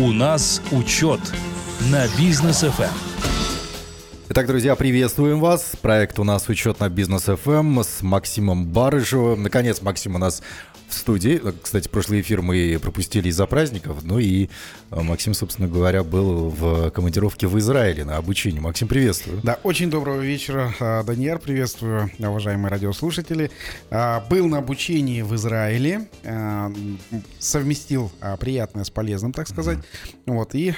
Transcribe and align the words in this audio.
У 0.00 0.12
нас 0.12 0.62
учет 0.70 1.18
на 1.90 2.06
бизнес 2.16 2.60
ФМ. 2.60 2.84
Итак, 4.28 4.46
друзья, 4.46 4.76
приветствуем 4.76 5.40
вас. 5.40 5.72
Проект 5.82 6.20
у 6.20 6.24
нас 6.24 6.48
учет 6.48 6.78
на 6.78 6.88
бизнес 6.88 7.24
ФМ 7.24 7.80
с 7.80 8.02
Максимом 8.02 8.66
Барышевым. 8.66 9.42
Наконец, 9.42 9.82
Максим 9.82 10.14
у 10.14 10.18
нас 10.18 10.40
в 10.88 10.94
студии. 10.94 11.40
Кстати, 11.62 11.88
прошлый 11.88 12.20
эфир 12.20 12.42
мы 12.42 12.78
пропустили 12.80 13.28
из-за 13.28 13.46
праздников. 13.46 14.02
Ну 14.02 14.18
и 14.18 14.48
э, 14.90 15.00
Максим, 15.00 15.34
собственно 15.34 15.68
говоря, 15.68 16.02
был 16.02 16.48
в 16.48 16.90
командировке 16.90 17.46
в 17.46 17.58
Израиле 17.58 18.04
на 18.04 18.16
обучение. 18.16 18.60
Максим, 18.60 18.88
приветствую. 18.88 19.40
Да, 19.42 19.58
очень 19.62 19.90
доброго 19.90 20.20
вечера, 20.20 20.72
э, 20.80 21.02
Даниэр. 21.04 21.38
Приветствую, 21.38 22.10
уважаемые 22.18 22.70
радиослушатели. 22.70 23.50
Э, 23.90 24.20
был 24.28 24.48
на 24.48 24.58
обучении 24.58 25.22
в 25.22 25.34
Израиле. 25.34 26.08
Совместил 27.38 28.10
приятное 28.40 28.84
с 28.84 28.90
полезным, 28.90 29.32
так 29.32 29.48
сказать. 29.48 29.78
Mm-hmm. 29.78 30.32
Вот, 30.32 30.54
и 30.54 30.72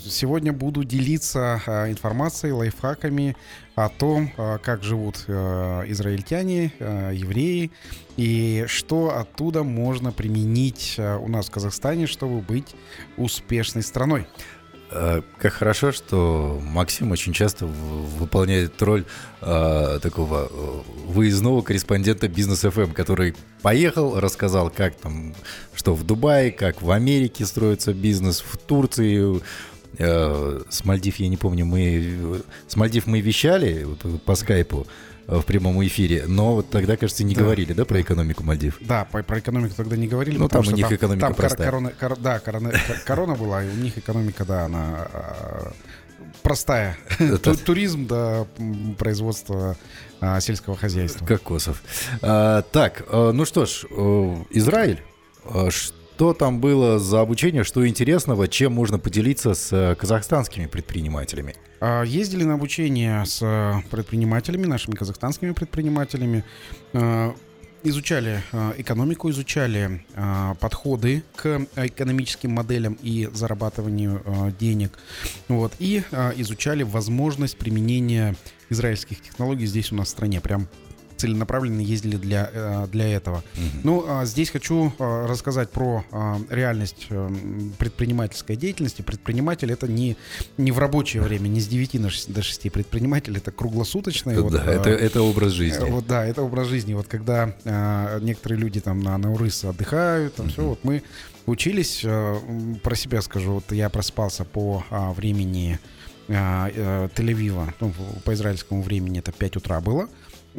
сегодня 0.00 0.52
буду 0.52 0.84
делиться 0.84 1.60
информацией, 1.88 2.52
лайфхаками 2.52 3.36
о 3.84 3.88
том, 3.88 4.32
а, 4.36 4.58
как 4.58 4.82
живут 4.82 5.24
э, 5.28 5.84
израильтяне, 5.88 6.72
э, 6.78 7.12
евреи, 7.14 7.70
и 8.16 8.64
что 8.66 9.16
оттуда 9.16 9.62
можно 9.62 10.10
применить 10.10 10.96
э, 10.98 11.16
у 11.16 11.28
нас 11.28 11.46
в 11.46 11.50
Казахстане, 11.50 12.06
чтобы 12.06 12.40
быть 12.40 12.74
успешной 13.16 13.82
страной. 13.82 14.26
Как 14.90 15.52
хорошо, 15.52 15.92
что 15.92 16.58
Максим 16.62 17.12
очень 17.12 17.34
часто 17.34 17.66
выполняет 17.66 18.80
роль 18.80 19.04
э, 19.42 19.98
такого 20.00 20.50
выездного 21.04 21.60
корреспондента 21.60 22.26
бизнес 22.26 22.64
FM, 22.64 22.94
который 22.94 23.34
поехал, 23.60 24.18
рассказал, 24.18 24.70
как 24.70 24.94
там, 24.94 25.34
что 25.74 25.94
в 25.94 26.04
Дубае, 26.04 26.52
как 26.52 26.80
в 26.80 26.90
Америке 26.90 27.44
строится 27.44 27.92
бизнес, 27.92 28.40
в 28.40 28.56
Турции, 28.56 29.42
Э, 29.96 30.60
с 30.68 30.84
Мальдив, 30.84 31.16
я 31.16 31.28
не 31.28 31.36
помню, 31.36 31.64
мы 31.64 32.42
с 32.66 32.76
Мальдив 32.76 33.06
мы 33.06 33.20
вещали 33.20 33.86
по 34.24 34.34
скайпу 34.34 34.86
э, 35.26 35.36
в 35.38 35.44
прямом 35.44 35.84
эфире, 35.86 36.24
но 36.26 36.54
вот 36.54 36.70
тогда, 36.70 36.96
кажется, 36.96 37.24
не 37.24 37.34
да. 37.34 37.42
говорили, 37.42 37.72
да, 37.72 37.84
про 37.84 38.00
экономику 38.00 38.44
Мальдив? 38.44 38.78
Да, 38.80 39.04
про, 39.06 39.38
экономику 39.38 39.74
тогда 39.76 39.96
не 39.96 40.06
говорили. 40.06 40.36
Ну, 40.36 40.48
там 40.48 40.66
у 40.66 40.70
них 40.70 40.86
там, 40.86 40.94
экономика 40.94 41.26
там 41.26 41.34
простая. 41.34 41.66
Корона, 41.66 41.92
кор, 41.98 42.16
да, 42.18 42.38
корона, 42.38 42.72
корона 43.04 43.34
была, 43.34 43.64
и 43.64 43.68
у 43.68 43.74
них 43.74 43.98
экономика, 43.98 44.44
да, 44.44 44.66
она 44.66 45.08
а, 45.12 45.72
простая. 46.42 46.96
Туризм, 47.64 48.06
да, 48.06 48.46
производство 48.98 49.76
а, 50.20 50.38
сельского 50.40 50.76
хозяйства. 50.76 51.24
Кокосов. 51.24 51.82
А, 52.22 52.62
так, 52.62 53.04
ну 53.10 53.44
что 53.44 53.66
ж, 53.66 53.84
Израиль. 54.50 55.02
Что 56.18 56.34
там 56.34 56.60
было 56.60 56.98
за 56.98 57.20
обучение, 57.20 57.62
что 57.62 57.86
интересного, 57.86 58.48
чем 58.48 58.72
можно 58.72 58.98
поделиться 58.98 59.54
с 59.54 59.72
э, 59.72 59.94
казахстанскими 59.94 60.66
предпринимателями? 60.66 61.54
А, 61.78 62.02
ездили 62.02 62.42
на 62.42 62.54
обучение 62.54 63.24
с 63.24 63.38
э, 63.40 63.74
предпринимателями, 63.88 64.66
нашими 64.66 64.96
казахстанскими 64.96 65.52
предпринимателями. 65.52 66.42
Э, 66.92 67.30
изучали 67.84 68.42
экономику, 68.78 69.30
изучали 69.30 70.04
подходы 70.60 71.22
к 71.36 71.64
экономическим 71.76 72.50
моделям 72.50 72.98
и 73.00 73.30
зарабатыванию 73.32 74.20
денег. 74.58 74.98
Вот, 75.46 75.72
и 75.78 76.02
изучали 76.36 76.82
возможность 76.82 77.56
применения 77.56 78.34
израильских 78.68 79.22
технологий 79.22 79.66
здесь 79.66 79.92
у 79.92 79.94
нас 79.94 80.08
в 80.08 80.10
стране. 80.10 80.40
Прям 80.40 80.66
целенаправленно 81.18 81.80
ездили 81.80 82.16
для, 82.16 82.50
э, 82.52 82.86
для 82.90 83.08
этого. 83.08 83.38
Угу. 83.38 83.80
Ну, 83.82 84.04
а 84.08 84.24
здесь 84.24 84.50
хочу 84.50 84.92
э, 84.98 85.26
рассказать 85.26 85.70
про 85.70 86.04
э, 86.10 86.36
реальность 86.50 87.08
предпринимательской 87.78 88.56
деятельности. 88.56 89.02
Предприниматель 89.02 89.70
это 89.72 89.88
не, 89.88 90.16
не 90.56 90.72
в 90.72 90.78
рабочее 90.78 91.22
время, 91.22 91.48
не 91.48 91.60
с 91.60 91.66
9 91.66 92.00
до 92.32 92.42
6. 92.42 92.72
Предприниматель 92.72 93.36
это 93.36 93.50
круглосуточный. 93.50 94.36
Да, 94.36 94.42
вот, 94.42 94.54
это, 94.54 94.90
это 94.90 95.22
образ 95.22 95.52
жизни. 95.52 95.90
Вот, 95.90 96.06
да, 96.06 96.24
это 96.24 96.42
образ 96.42 96.68
жизни. 96.68 96.94
Вот 96.94 97.08
когда 97.08 97.54
некоторые 98.20 98.58
люди 98.58 98.80
там 98.80 99.00
на 99.00 99.18
Наурыс 99.18 99.64
отдыхают, 99.64 100.36
там 100.36 100.46
угу. 100.46 100.52
все, 100.52 100.62
вот 100.62 100.84
мы 100.84 101.02
учились, 101.46 102.04
про 102.82 102.94
себя 102.94 103.22
скажу, 103.22 103.54
вот 103.54 103.72
я 103.72 103.88
проспался 103.88 104.44
по 104.44 104.84
времени 105.16 105.78
Тель-Авива, 106.28 107.72
ну, 107.80 107.92
по 108.24 108.34
израильскому 108.34 108.82
времени 108.82 109.18
это 109.18 109.32
5 109.32 109.56
утра 109.56 109.80
было. 109.80 110.08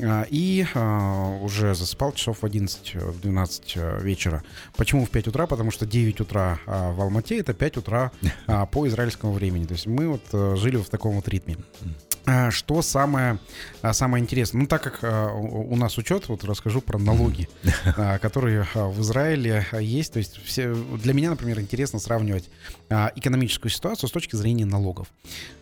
А, 0.01 0.25
и 0.29 0.65
а, 0.73 1.37
уже 1.41 1.75
засыпал 1.75 2.13
часов 2.13 2.39
в 2.39 2.45
11, 2.45 2.95
в 2.95 3.21
12 3.21 3.73
э, 3.75 3.99
вечера. 4.01 4.43
Почему 4.77 5.05
в 5.05 5.09
5 5.09 5.27
утра? 5.27 5.47
Потому 5.47 5.71
что 5.71 5.85
9 5.85 6.21
утра 6.21 6.59
а, 6.65 6.91
в 6.91 7.01
Алмате 7.01 7.39
это 7.39 7.53
5 7.53 7.77
утра 7.77 8.11
по 8.71 8.88
израильскому 8.88 9.33
времени. 9.33 9.65
То 9.65 9.73
есть 9.73 9.88
мы 9.88 10.07
вот 10.07 10.23
э, 10.33 10.55
жили 10.57 10.77
в 10.77 10.89
таком 10.89 11.15
вот 11.15 11.27
ритме. 11.27 11.57
Что 12.51 12.83
самое, 12.83 13.39
самое 13.91 14.21
интересное? 14.21 14.61
Ну, 14.61 14.67
так 14.67 14.83
как 14.83 15.03
у 15.41 15.75
нас 15.75 15.97
учет, 15.97 16.27
вот 16.27 16.43
расскажу 16.43 16.79
про 16.79 16.99
налоги, 16.99 17.49
которые 18.21 18.67
в 18.75 19.01
Израиле 19.01 19.65
есть. 19.79 20.13
То 20.13 20.19
есть 20.19 20.39
все, 20.43 20.75
для 20.75 21.13
меня, 21.13 21.31
например, 21.31 21.59
интересно 21.59 21.97
сравнивать 21.97 22.51
экономическую 22.89 23.71
ситуацию 23.71 24.09
с 24.09 24.11
точки 24.11 24.35
зрения 24.35 24.65
налогов. 24.65 25.07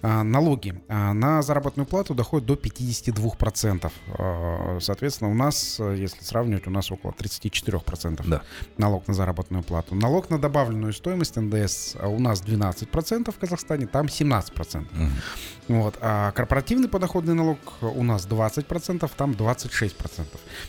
Налоги 0.02 0.82
на 0.90 1.42
заработную 1.42 1.86
плату 1.86 2.14
доходят 2.14 2.46
до 2.46 2.56
52%. 2.56 3.90
Соответственно, 4.80 5.32
у 5.32 5.34
нас, 5.34 5.80
если 5.80 6.24
сравнивать, 6.24 6.68
у 6.68 6.72
нас 6.72 6.92
около 6.92 7.12
34% 7.12 8.28
да. 8.28 8.42
налог 8.78 9.08
на 9.08 9.14
заработную 9.14 9.64
плату. 9.64 9.96
Налог 9.96 10.30
на 10.30 10.40
добавленную 10.40 10.94
стоимость 10.94 11.36
НДС 11.36 11.96
у 12.02 12.20
нас 12.20 12.42
12% 12.44 13.32
в 13.32 13.38
Казахстане, 13.38 13.88
там 13.88 14.08
17%. 14.08 14.78
Угу. 14.78 14.88
Вот. 15.68 15.98
А 16.02 16.32
корпоративный 16.32 16.88
подоходный 16.88 17.34
налог 17.34 17.60
у 17.82 18.04
нас 18.04 18.28
20%, 18.28 19.10
там 19.16 19.32
26%. 19.32 19.92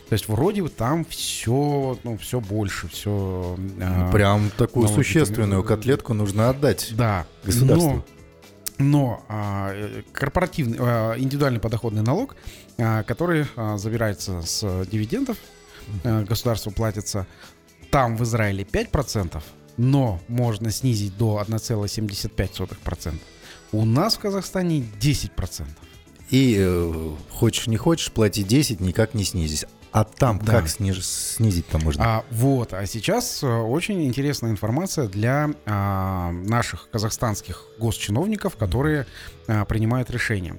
То 0.08 0.12
есть 0.12 0.28
вроде 0.28 0.62
бы 0.62 0.68
там 0.68 1.04
все, 1.04 1.98
ну, 2.02 2.16
все 2.18 2.40
больше, 2.40 2.88
все... 2.88 3.56
А, 3.80 4.10
Прям 4.10 4.50
такую 4.56 4.84
налоги, 4.84 5.02
существенную 5.02 5.62
котлетку 5.62 6.14
нужно 6.14 6.50
отдать 6.50 6.92
да, 6.96 7.26
государству. 7.44 8.04
Но, 8.78 8.84
но 8.84 9.24
а, 9.28 9.74
корпоративный, 10.12 10.78
а, 10.80 11.14
индивидуальный 11.16 11.60
подоходный 11.60 12.02
налог, 12.02 12.36
который 12.78 13.46
а, 13.56 13.76
забирается 13.76 14.40
с 14.42 14.86
дивидендов, 14.86 15.36
а, 16.04 16.24
государству 16.24 16.70
платится, 16.70 17.26
там 17.90 18.16
в 18.16 18.22
Израиле 18.22 18.64
5%, 18.64 19.42
но 19.76 20.20
можно 20.28 20.70
снизить 20.70 21.16
до 21.16 21.42
1,75%. 21.46 23.14
У 23.72 23.84
нас 23.84 24.16
в 24.16 24.20
Казахстане 24.20 24.80
10%. 25.00 25.66
И 26.30 26.56
э, 26.58 27.10
хочешь 27.30 27.66
не 27.66 27.78
хочешь, 27.78 28.12
плати 28.12 28.44
10, 28.44 28.80
никак 28.80 29.14
не 29.14 29.24
снизись. 29.24 29.64
А 29.92 30.04
там 30.04 30.38
да. 30.38 30.52
как 30.52 30.68
сниж, 30.68 31.04
снизить-то 31.04 31.78
можно? 31.78 32.04
А, 32.04 32.24
вот, 32.30 32.74
а 32.74 32.84
сейчас 32.86 33.42
э, 33.42 33.46
очень 33.46 34.04
интересная 34.06 34.50
информация 34.50 35.08
для 35.08 35.50
а, 35.64 36.30
наших 36.30 36.90
казахстанских 36.90 37.64
госчиновников, 37.78 38.56
которые 38.56 39.06
а, 39.46 39.64
принимают 39.64 40.10
решения. 40.10 40.58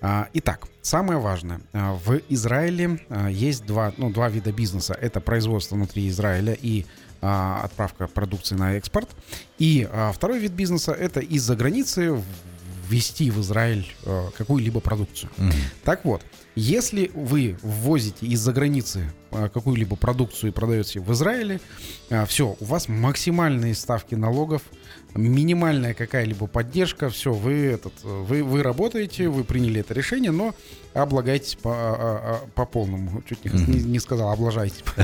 А, 0.00 0.28
итак, 0.32 0.66
самое 0.82 1.18
важное. 1.18 1.60
А, 1.72 1.94
в 1.94 2.20
Израиле 2.28 3.00
а, 3.08 3.28
есть 3.28 3.66
два, 3.66 3.92
ну, 3.96 4.10
два 4.10 4.28
вида 4.28 4.52
бизнеса. 4.52 4.96
Это 5.00 5.20
производство 5.20 5.74
внутри 5.74 6.08
Израиля 6.08 6.56
и 6.60 6.86
отправка 7.20 8.06
продукции 8.06 8.54
на 8.54 8.74
экспорт. 8.74 9.08
И 9.58 9.88
второй 10.14 10.38
вид 10.38 10.52
бизнеса 10.52 10.92
это 10.92 11.18
из-за 11.18 11.56
границы 11.56 12.22
ввести 12.88 13.32
в 13.32 13.40
Израиль 13.40 13.92
какую-либо 14.36 14.78
продукцию. 14.78 15.28
Угу. 15.36 15.52
Так 15.82 16.04
вот, 16.04 16.22
если 16.54 17.10
вы 17.12 17.58
ввозите 17.60 18.24
из-за 18.26 18.52
границы 18.52 19.12
какую-либо 19.30 19.96
продукцию 19.96 20.50
и 20.50 20.52
продаете 20.52 21.00
в 21.00 21.12
Израиле, 21.12 21.60
а, 22.10 22.24
все, 22.26 22.56
у 22.58 22.64
вас 22.64 22.88
максимальные 22.88 23.74
ставки 23.74 24.14
налогов, 24.14 24.62
минимальная 25.14 25.94
какая-либо 25.94 26.46
поддержка, 26.46 27.10
все, 27.10 27.32
вы, 27.32 27.66
этот, 27.66 27.92
вы, 28.02 28.42
вы 28.42 28.62
работаете, 28.62 29.28
вы 29.28 29.44
приняли 29.44 29.80
это 29.80 29.94
решение, 29.94 30.30
но 30.30 30.54
облагайтесь 30.94 31.54
по, 31.56 31.72
а, 31.74 32.48
по 32.54 32.64
полному. 32.64 33.22
Чуть 33.28 33.44
не, 33.44 33.82
не 33.82 33.98
сказал, 33.98 34.30
облажайтесь. 34.30 34.84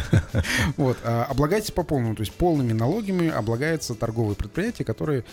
Вот, 0.77 0.99
облагайтесь 1.05 1.71
по 1.71 1.83
полному, 1.83 2.15
то 2.15 2.21
есть 2.21 2.33
полными 2.33 2.73
налогами 2.73 3.29
облагается 3.29 3.95
торговые 3.95 4.35
предприятия, 4.35 4.85
которые 4.85 5.25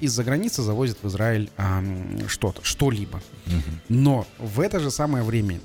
из-за 0.00 0.24
границы 0.24 0.62
завозят 0.62 0.98
в 1.02 1.08
Израиль 1.08 1.50
что-то, 2.26 2.64
что-либо. 2.64 3.20
Но 3.88 4.26
в 4.38 4.60
это 4.60 4.80
же 4.80 4.90
самое 4.90 5.24
время 5.24 5.60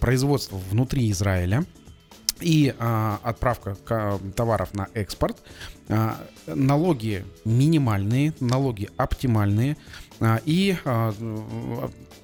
производство 0.00 0.60
внутри 0.70 1.10
Израиля 1.10 1.64
и 2.40 2.74
а, 2.78 3.18
отправка 3.22 3.76
товаров 4.34 4.74
на 4.74 4.88
экспорт. 4.94 5.36
А, 5.88 6.16
налоги 6.46 7.24
минимальные, 7.44 8.34
налоги 8.40 8.88
оптимальные 8.96 9.76
а, 10.20 10.40
и 10.44 10.76
а, 10.84 11.12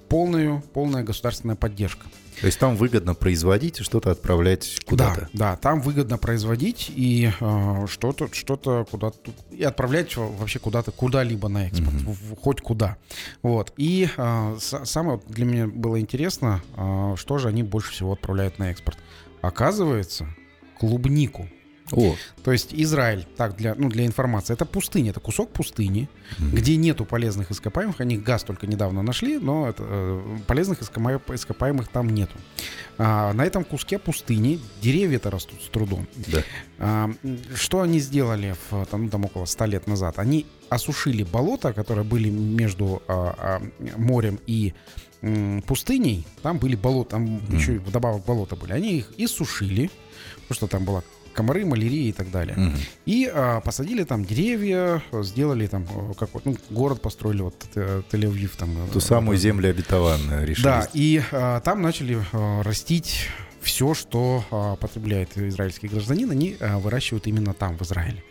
полную, 0.09 0.63
полная 0.73 1.03
государственная 1.03 1.57
поддержка. 1.57 2.07
То 2.41 2.47
есть 2.47 2.59
там 2.59 2.77
выгодно 2.77 3.15
производить 3.15 3.81
и 3.81 3.85
что-то 3.85 4.11
отправлять 4.11 4.81
куда-то. 4.87 5.29
Да, 5.33 5.51
да, 5.53 5.57
там 5.57 5.81
выгодно 5.81 6.19
производить 6.19 6.91
и 6.93 7.31
э, 7.39 7.87
что-то, 7.89 8.33
что-то 8.33 8.85
куда-то 8.91 9.31
и 9.51 9.63
отправлять 9.63 10.17
во- 10.17 10.27
вообще 10.29 10.59
куда-то, 10.59 10.91
куда-либо 10.93 11.49
на 11.49 11.67
экспорт, 11.69 11.93
в- 11.93 12.33
в- 12.33 12.37
хоть 12.41 12.61
куда. 12.63 12.97
Вот. 13.43 13.73
И 13.77 14.09
э, 14.17 14.57
с- 14.59 14.85
самое 14.87 15.21
для 15.29 15.45
меня 15.45 15.67
было 15.69 16.01
интересно, 16.01 16.63
э, 16.77 17.15
что 17.17 17.39
же 17.39 17.49
они 17.49 17.63
больше 17.63 17.93
всего 17.93 18.15
отправляют 18.15 18.59
на 18.59 18.71
экспорт. 18.71 18.99
Оказывается, 19.43 20.27
клубнику. 20.79 21.49
О, 21.91 22.17
То 22.43 22.53
есть 22.53 22.73
Израиль, 22.73 23.27
так 23.37 23.57
для, 23.57 23.75
ну, 23.75 23.91
для 23.91 24.07
информации, 24.07 24.55
это 24.55 24.65
пустыня, 24.65 25.11
это 25.11 25.21
кусок 25.21 25.51
пустыни, 25.51 26.09
где 26.39 26.77
нету 26.77 27.05
полезных 27.05 27.51
ископаемых. 27.51 28.01
Они 28.01 28.17
газ 28.17 28.45
только 28.45 28.67
недавно 28.67 29.03
нашли, 29.03 29.39
но 29.39 29.69
это, 29.69 29.83
э, 29.87 30.39
полезных 30.47 30.81
ископаемых 30.81 31.89
там 31.89 32.09
нету. 32.09 32.35
А, 32.99 33.33
на 33.33 33.45
этом 33.45 33.65
куске 33.65 33.99
пустыни 33.99 34.61
деревья-то 34.81 35.31
растут 35.31 35.61
с 35.63 35.69
трудом. 35.69 36.07
да. 36.29 36.43
А, 36.79 37.11
что 37.55 37.81
они 37.83 37.99
сделали 37.99 38.55
в, 38.71 38.87
там, 38.87 39.11
там 39.11 39.25
около 39.25 39.45
100 39.45 39.65
лет 39.67 39.87
назад? 39.87 40.19
Они 40.19 40.47
осушили 40.71 41.25
болота, 41.25 41.73
которые 41.73 42.05
были 42.05 42.31
между 42.31 43.03
а, 43.09 43.35
а, 43.39 43.63
морем 43.97 44.39
и 44.47 44.73
пустыней. 45.67 46.27
Там 46.43 46.59
были 46.59 46.77
болота, 46.77 47.11
там 47.13 47.41
еще 47.51 47.77
и 47.77 47.79
вдобавок 47.79 48.25
болота 48.25 48.57
были. 48.57 48.73
Они 48.73 48.99
их 48.99 49.13
иссушили, 49.17 49.91
потому 50.49 50.55
что 50.57 50.67
там 50.67 50.85
была 50.85 51.03
комары, 51.33 51.65
малярия 51.65 52.09
и 52.09 52.13
так 52.13 52.31
далее. 52.31 52.57
Мгм. 52.57 52.77
И 53.07 53.31
а, 53.33 53.61
посадили 53.61 54.05
там 54.05 54.25
деревья, 54.25 55.03
сделали 55.23 55.67
там 55.67 55.87
э, 55.89 56.13
какой 56.19 56.43
ну, 56.45 56.57
город 56.71 57.01
построили, 57.01 57.43
вот 57.43 57.55
э, 57.75 58.03
Тель-Авив 58.11 58.51
там. 58.59 58.71
э, 58.87 58.93
Ту 58.93 59.01
самую 59.01 59.37
э, 59.37 59.41
землю 59.41 59.71
обетованную 59.71 60.47
решили. 60.47 60.65
Да, 60.65 60.89
и 60.93 61.23
а, 61.33 61.61
там 61.61 61.83
начали 61.83 62.19
а, 62.33 62.63
растить 62.63 63.29
все, 63.63 63.95
что 63.95 64.45
а, 64.51 64.77
потребляет 64.77 65.37
израильский 65.39 65.89
гражданин, 65.89 66.31
они 66.31 66.57
а, 66.61 66.79
выращивают 66.79 67.27
именно 67.27 67.55
там, 67.55 67.77
в 67.79 67.83
Израиле. 67.83 68.23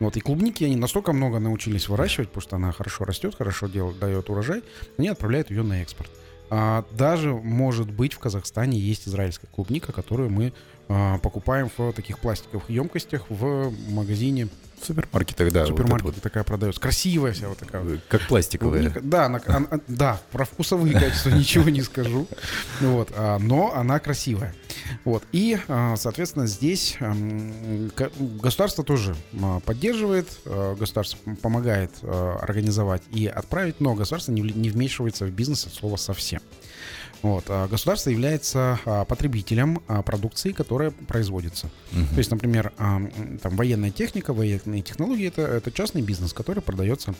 Вот, 0.00 0.16
и 0.16 0.20
клубники 0.20 0.64
они 0.64 0.76
настолько 0.76 1.12
много 1.12 1.38
научились 1.38 1.88
выращивать, 1.88 2.28
потому 2.28 2.42
что 2.42 2.56
она 2.56 2.72
хорошо 2.72 3.04
растет, 3.04 3.34
хорошо 3.36 3.66
делает, 3.66 3.98
дает 3.98 4.30
урожай, 4.30 4.62
они 4.96 5.08
отправляют 5.08 5.50
ее 5.50 5.62
на 5.62 5.82
экспорт. 5.82 6.10
А, 6.50 6.84
даже, 6.90 7.34
может 7.34 7.90
быть, 7.90 8.12
в 8.12 8.18
Казахстане 8.18 8.78
есть 8.78 9.08
израильская 9.08 9.48
клубника, 9.48 9.92
которую 9.92 10.30
мы 10.30 10.52
покупаем 11.22 11.70
в 11.76 11.92
таких 11.92 12.18
пластиковых 12.18 12.68
емкостях 12.70 13.22
в 13.28 13.72
магазине, 13.90 14.48
В 14.80 14.86
супермаркетах, 14.86 15.52
да. 15.52 15.60
в 15.60 15.62
вот 15.64 15.76
супермаркете 15.76 16.12
это 16.12 16.20
такая 16.22 16.44
продается. 16.44 16.80
Красивая 16.80 17.32
вся 17.32 17.48
вот 17.48 17.58
такая. 17.58 17.82
вот. 17.82 17.90
вот, 17.92 18.00
как 18.08 18.22
пластиковая. 18.28 18.80
Клубника- 18.90 19.00
Да, 19.02 19.26
она- 19.26 19.40
она- 19.46 19.80
да, 19.88 20.20
про 20.32 20.44
вкусовые 20.44 20.94
качества 20.98 21.30
ничего 21.30 21.68
не 21.68 21.82
скажу. 21.82 22.26
Вот, 22.80 23.10
а, 23.16 23.38
но 23.38 23.74
она 23.74 23.98
красивая. 23.98 24.54
Вот. 25.04 25.24
И, 25.32 25.58
а, 25.68 25.96
соответственно, 25.96 26.46
здесь 26.46 26.96
государство 28.40 28.84
тоже 28.84 29.14
а, 29.42 29.60
поддерживает, 29.60 30.28
а, 30.44 30.74
государство 30.74 31.18
помогает 31.42 31.90
а, 32.02 32.38
организовать 32.40 33.02
и 33.10 33.26
отправить, 33.26 33.80
но 33.80 33.94
государство 33.94 34.32
не 34.32 34.70
вмешивается 34.70 35.24
в 35.26 35.30
бизнес 35.30 35.66
от 35.66 35.74
слова 35.74 35.96
совсем. 35.96 36.40
Вот. 37.22 37.44
а 37.48 37.66
Государство 37.68 38.10
является 38.10 38.78
а, 38.84 39.04
потребителем 39.04 39.82
а, 39.88 40.02
продукции, 40.02 40.52
которая 40.52 40.90
производится. 40.90 41.70
Мгм. 41.92 42.08
То 42.08 42.18
есть, 42.18 42.30
например, 42.30 42.72
там 42.76 43.56
военная 43.56 43.90
техника, 43.90 44.32
военные 44.32 44.82
технологии 44.82 45.26
это, 45.26 45.42
это 45.42 45.70
частный 45.72 46.02
бизнес, 46.02 46.32
который 46.32 46.62
продается 46.62 47.14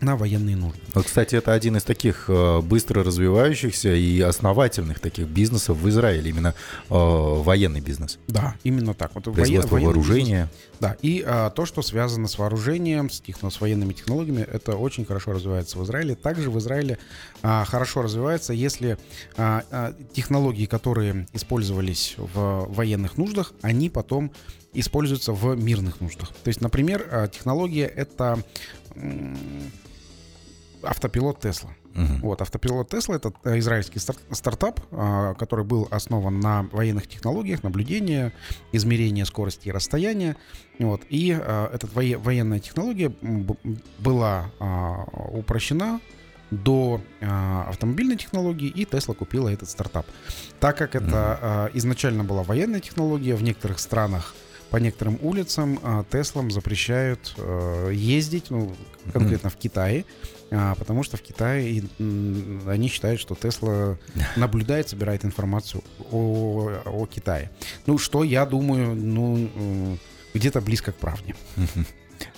на 0.00 0.16
военные 0.16 0.56
нужды. 0.56 0.80
Вот, 0.94 1.06
кстати, 1.06 1.34
это 1.36 1.52
один 1.52 1.76
из 1.76 1.82
таких 1.84 2.24
э, 2.28 2.60
быстро 2.60 3.04
развивающихся 3.04 3.94
и 3.94 4.20
основательных 4.20 4.98
таких 5.00 5.26
бизнесов 5.28 5.76
в 5.78 5.88
Израиле, 5.88 6.30
именно 6.30 6.54
э, 6.88 6.94
военный 6.94 7.80
бизнес. 7.80 8.18
Да, 8.28 8.54
именно 8.64 8.94
так. 8.94 9.14
Вот 9.14 9.26
воен- 9.26 9.34
Производство 9.34 9.74
военный 9.74 9.86
вооружения. 9.88 10.42
бизнес- 10.44 10.70
да, 10.80 10.96
и 11.02 11.22
а, 11.26 11.50
то, 11.50 11.66
что 11.66 11.82
связано 11.82 12.26
с 12.26 12.38
вооружением, 12.38 13.10
с, 13.10 13.20
техно, 13.20 13.50
с 13.50 13.60
военными 13.60 13.92
технологиями, 13.92 14.40
это 14.40 14.76
очень 14.76 15.04
хорошо 15.04 15.32
развивается 15.32 15.78
в 15.78 15.84
Израиле. 15.84 16.14
Также 16.14 16.50
в 16.50 16.58
Израиле 16.58 16.98
а, 17.42 17.66
хорошо 17.66 18.00
развивается, 18.00 18.54
если 18.54 18.96
а, 19.36 19.62
а, 19.70 19.94
технологии, 20.14 20.64
которые 20.64 21.26
использовались 21.34 22.14
в 22.16 22.66
военных 22.70 23.18
нуждах, 23.18 23.52
они 23.60 23.90
потом 23.90 24.32
используются 24.72 25.32
в 25.34 25.54
мирных 25.54 26.00
нуждах. 26.00 26.28
То 26.42 26.48
есть, 26.48 26.62
например, 26.62 27.06
а, 27.10 27.28
технология 27.28 27.84
это 27.84 28.42
автопилот 30.82 31.40
Тесла. 31.40 31.70
Мгм. 31.94 32.20
Вот, 32.20 32.40
автопилот 32.40 32.88
Тесла 32.88 33.16
это 33.16 33.32
э, 33.44 33.58
израильский 33.58 33.98
стар- 33.98 34.16
стартап, 34.30 34.80
а, 34.92 35.34
который 35.34 35.64
был 35.64 35.88
основан 35.90 36.38
на 36.40 36.62
военных 36.72 37.08
технологиях, 37.08 37.62
наблюдения, 37.62 38.32
измерения 38.72 39.24
скорости 39.24 39.68
и 39.68 39.72
расстояния. 39.72 40.36
Вот, 40.78 41.02
и 41.08 41.36
а, 41.38 41.70
эта 41.72 41.86
вое- 41.88 42.18
военная 42.18 42.60
технология 42.60 43.12
была 43.98 44.50
а, 44.60 45.04
упрощена 45.32 46.00
до 46.50 47.00
а, 47.20 47.66
автомобильной 47.68 48.16
технологии, 48.16 48.68
и 48.68 48.84
Тесла 48.84 49.14
купила 49.14 49.48
этот 49.48 49.68
стартап. 49.68 50.06
Так 50.60 50.76
как 50.78 50.94
это 50.94 51.38
а, 51.40 51.70
изначально 51.74 52.24
была 52.24 52.42
военная 52.42 52.80
технология, 52.80 53.34
в 53.34 53.42
некоторых 53.42 53.78
странах 53.80 54.34
по 54.70 54.76
некоторым 54.76 55.18
улицам 55.22 55.78
а, 55.82 56.04
Теслам 56.10 56.50
запрещают 56.50 57.34
э, 57.36 57.90
ездить, 57.92 58.50
ну, 58.50 58.74
конкретно 59.12 59.50
в 59.50 59.56
Китае, 59.56 60.04
а, 60.50 60.74
потому 60.76 61.02
что 61.02 61.16
в 61.16 61.22
Китае 61.22 61.82
они 61.98 62.88
считают, 62.88 63.20
что 63.20 63.34
Тесла 63.34 63.98
наблюдает, 64.36 64.88
собирает 64.88 65.24
информацию 65.24 65.82
о, 66.12 66.70
о 66.84 67.06
Китае. 67.06 67.50
Ну, 67.86 67.98
что 67.98 68.22
я 68.22 68.46
думаю, 68.46 68.94
ну, 68.94 69.36
м, 69.36 69.98
где-то 70.34 70.60
близко 70.60 70.92
к 70.92 70.96
правде. 70.96 71.34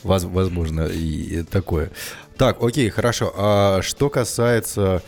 Воз- 0.02 0.25
возможно, 0.25 0.87
и 0.87 1.43
такое. 1.43 1.90
Так, 2.38 2.62
окей, 2.62 2.88
хорошо. 2.88 3.32
А 3.37 3.82
что 3.82 4.08
касается 4.11 5.02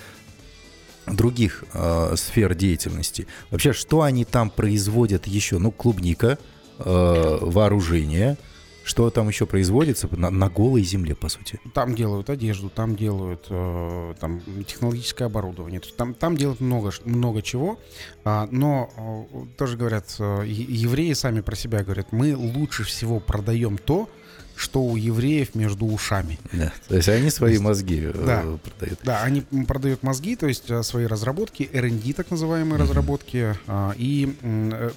других 1.06 1.64
э, 1.72 2.14
сфер 2.16 2.54
деятельности, 2.54 3.26
вообще, 3.50 3.72
что 3.72 4.02
они 4.02 4.24
там 4.24 4.50
производят 4.50 5.26
еще? 5.26 5.58
Ну, 5.58 5.70
клубника, 5.70 6.38
э, 6.78 7.38
вооружение, 7.40 8.36
что 8.84 9.08
там 9.10 9.28
еще 9.28 9.46
производится 9.46 10.08
на, 10.10 10.30
на 10.30 10.48
голой 10.48 10.82
земле, 10.82 11.14
по 11.14 11.28
сути. 11.28 11.58
Там 11.72 11.94
делают 11.94 12.28
одежду, 12.28 12.68
там 12.68 12.96
делают 12.96 13.46
э, 13.48 14.14
там, 14.20 14.42
технологическое 14.66 15.26
оборудование. 15.26 15.80
Там, 15.96 16.14
там 16.14 16.36
делают 16.36 16.60
много, 16.60 16.92
много 17.04 17.42
чего. 17.42 17.78
А, 18.24 18.46
но 18.50 18.90
э, 18.96 19.56
тоже 19.56 19.76
говорят, 19.76 20.14
э, 20.18 20.44
евреи 20.46 21.14
сами 21.14 21.40
про 21.40 21.56
себя 21.56 21.82
говорят, 21.82 22.12
мы 22.12 22.36
лучше 22.36 22.84
всего 22.84 23.20
продаем 23.20 23.78
то, 23.78 24.08
что 24.56 24.82
у 24.82 24.96
евреев 24.96 25.54
между 25.54 25.86
ушами. 25.86 26.38
Да. 26.52 26.72
То 26.88 26.96
есть 26.96 27.08
они 27.08 27.30
свои 27.30 27.58
мозги 27.58 28.00
э, 28.04 28.12
Да. 28.12 28.44
продают. 28.62 29.00
Да, 29.02 29.22
они 29.22 29.40
продают 29.66 30.02
мозги, 30.02 30.36
то 30.36 30.46
есть 30.46 30.70
э, 30.70 30.82
свои 30.82 31.06
разработки, 31.06 31.68
R&D 31.72 32.12
так 32.12 32.30
называемые 32.30 32.78
разработки, 32.80 33.56
а, 33.66 33.92
и 33.96 34.36
э, 34.42 34.90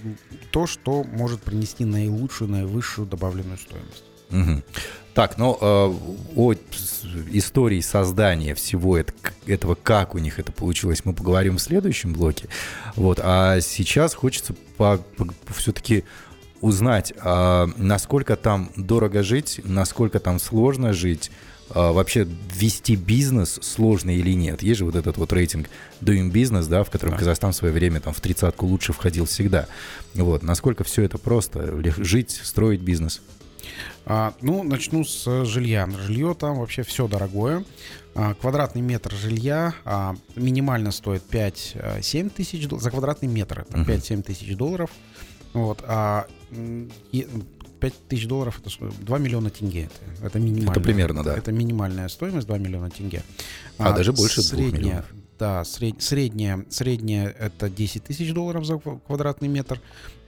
то, 0.52 0.68
что 0.68 1.04
может 1.04 1.42
принести 1.42 1.86
наилучшую, 1.86 2.50
наивысшую 2.52 3.08
добавленную 3.08 3.58
стоимость. 3.58 4.04
Мгм. 4.30 4.64
Так, 5.14 5.38
ну 5.40 5.58
э, 5.60 5.94
о 6.36 6.54
истории 7.32 7.82
создания 7.82 8.54
всего 8.54 8.98
это- 8.98 9.14
этого, 9.48 9.74
как 9.76 10.14
у 10.16 10.18
них 10.20 10.38
это 10.38 10.52
получилось, 10.52 11.06
мы 11.06 11.14
поговорим 11.14 11.58
в 11.58 11.62
следующем 11.62 12.14
блоке. 12.14 12.48
Вот, 12.96 13.20
а 13.24 13.60
сейчас 13.62 14.14
хочется 14.14 14.54
все-таки 15.56 16.04
узнать, 16.62 17.14
а, 17.20 17.70
насколько 17.78 18.36
там 18.36 18.72
дорого 18.76 19.24
жить, 19.24 19.62
насколько 19.64 20.20
там 20.20 20.40
сложно 20.40 20.94
жить, 20.94 21.32
а, 21.70 21.92
вообще 21.92 22.28
вести 22.56 22.96
бизнес 22.96 23.60
сложно 23.62 24.12
или 24.12 24.32
нет. 24.34 24.62
Есть 24.64 24.80
же 24.80 24.86
вот 24.86 24.96
этот 24.96 25.18
вот 25.18 25.34
рейтинг 25.34 25.70
Doing 26.02 26.32
Business, 26.32 26.68
да, 26.68 26.84
в 26.84 26.90
котором 26.90 27.12
Да. 27.14 27.20
Казахстан 27.20 27.52
в 27.52 27.56
свое 27.56 27.74
время 27.74 28.00
там 28.00 28.14
в 28.14 28.22
тридцатку 28.22 28.66
лучше 28.66 28.94
входил 28.94 29.26
всегда. 29.26 29.68
Вот, 30.16 30.44
насколько 30.44 30.84
все 30.84 31.04
это 31.04 31.18
просто, 31.18 31.82
жить, 31.98 32.32
строить 32.44 32.82
бизнес. 32.82 33.22
А, 34.06 34.34
ну, 34.42 34.64
начну 34.64 35.04
с 35.04 35.44
жилья. 35.46 35.90
Жилье 36.06 36.34
там 36.40 36.60
вообще 36.60 36.84
все 36.84 37.08
дорогое. 37.08 37.66
А, 38.16 38.34
квадратный 38.36 38.82
метр 38.82 39.14
жилья 39.14 39.74
а, 39.84 40.16
минимально 40.36 40.92
стоит 40.92 41.24
5-7 41.30 42.30
тысяч 42.30 42.68
дол- 42.68 42.80
за 42.80 42.90
квадратный 42.90 43.28
метр. 43.28 43.66
Это 43.70 43.78
Мгм. 43.78 43.86
5-7 43.92 44.24
тысяч 44.24 44.56
долларов. 44.56 44.90
Вот, 45.58 45.84
а 45.88 46.28
м, 46.52 46.90
и 47.12 47.28
5 47.80 47.94
тысяч 48.08 48.28
долларов 48.28 48.60
это 48.60 48.70
что? 48.70 48.90
2 49.02 49.18
миллиона 49.20 49.50
тенге. 49.50 49.90
Это, 50.20 50.28
это 50.28 50.40
минимальная. 50.40 50.72
Это 50.72 50.82
примерно, 50.82 51.24
да. 51.24 51.36
Это 51.38 51.52
минимальная 51.52 52.08
стоимость 52.10 52.48
2 52.48 52.58
миллиона 52.58 52.90
тенге. 52.90 53.24
А, 53.78 53.94
даже 53.94 54.14
больше 54.14 54.42
средняя, 54.42 54.72
миллионов. 54.72 55.06
да, 55.38 55.64
сред, 55.64 56.02
средняя, 56.02 56.66
средняя 56.70 57.30
это 57.30 57.70
10 57.70 58.04
тысяч 58.06 58.34
долларов 58.34 58.66
за 58.66 58.78
квадратный 58.78 59.48
метр. 59.48 59.80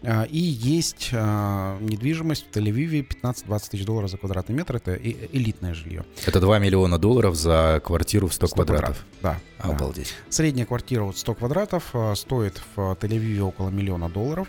А, 0.03 0.23
и 0.23 0.37
есть 0.37 1.09
а, 1.13 1.77
недвижимость 1.81 2.45
в 2.51 2.55
Тель-Авиве 2.55 3.05
15-20 3.23 3.69
тысяч 3.71 3.85
долларов 3.85 4.09
за 4.11 4.17
квадратный 4.17 4.55
метр. 4.55 4.75
Это 4.75 4.95
элитное 4.95 5.73
жилье. 5.73 6.05
Это 6.25 6.39
2 6.39 6.59
миллиона 6.59 6.99
долларов 6.99 7.35
за 7.35 7.81
квартиру 7.83 8.27
в 8.27 8.33
100, 8.33 8.47
100 8.47 8.55
квадратов. 8.55 9.05
квадратов. 9.19 9.43
Да. 9.57 9.71
Обалдеть. 9.73 10.13
Да. 10.27 10.31
Средняя 10.31 10.65
квартира 10.67 11.03
вот 11.03 11.17
100 11.17 11.33
квадратов 11.35 11.89
а, 11.93 12.13
стоит 12.15 12.61
в 12.75 12.79
Тель-Авиве 13.01 13.39
около 13.41 13.69
миллиона 13.69 14.07
долларов. 14.09 14.47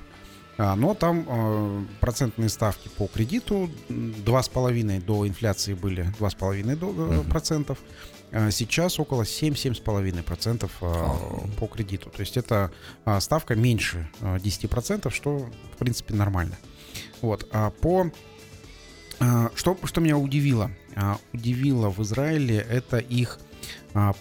Но 0.58 0.94
там 0.94 1.88
процентные 2.00 2.48
ставки 2.48 2.88
по 2.88 3.06
кредиту 3.06 3.70
2,5 3.88 5.04
до 5.04 5.26
инфляции 5.26 5.74
были 5.74 6.12
2,5 6.18 7.28
процентов. 7.28 7.78
Uh-huh. 8.30 8.50
Сейчас 8.50 9.00
около 9.00 9.22
7-7,5% 9.22 10.70
uh-huh. 10.80 11.56
по 11.56 11.66
кредиту. 11.66 12.10
То 12.10 12.20
есть 12.20 12.36
это 12.36 12.70
ставка 13.20 13.54
меньше 13.54 14.08
10%, 14.20 15.10
что 15.10 15.48
в 15.74 15.76
принципе 15.78 16.14
нормально. 16.14 16.56
Вот. 17.22 17.48
А 17.52 17.70
по 17.70 18.10
что, 19.54 19.76
что 19.84 20.00
меня 20.00 20.16
удивило? 20.16 20.70
Удивило 21.32 21.90
в 21.90 22.00
Израиле 22.02 22.58
это 22.58 22.98
их 22.98 23.38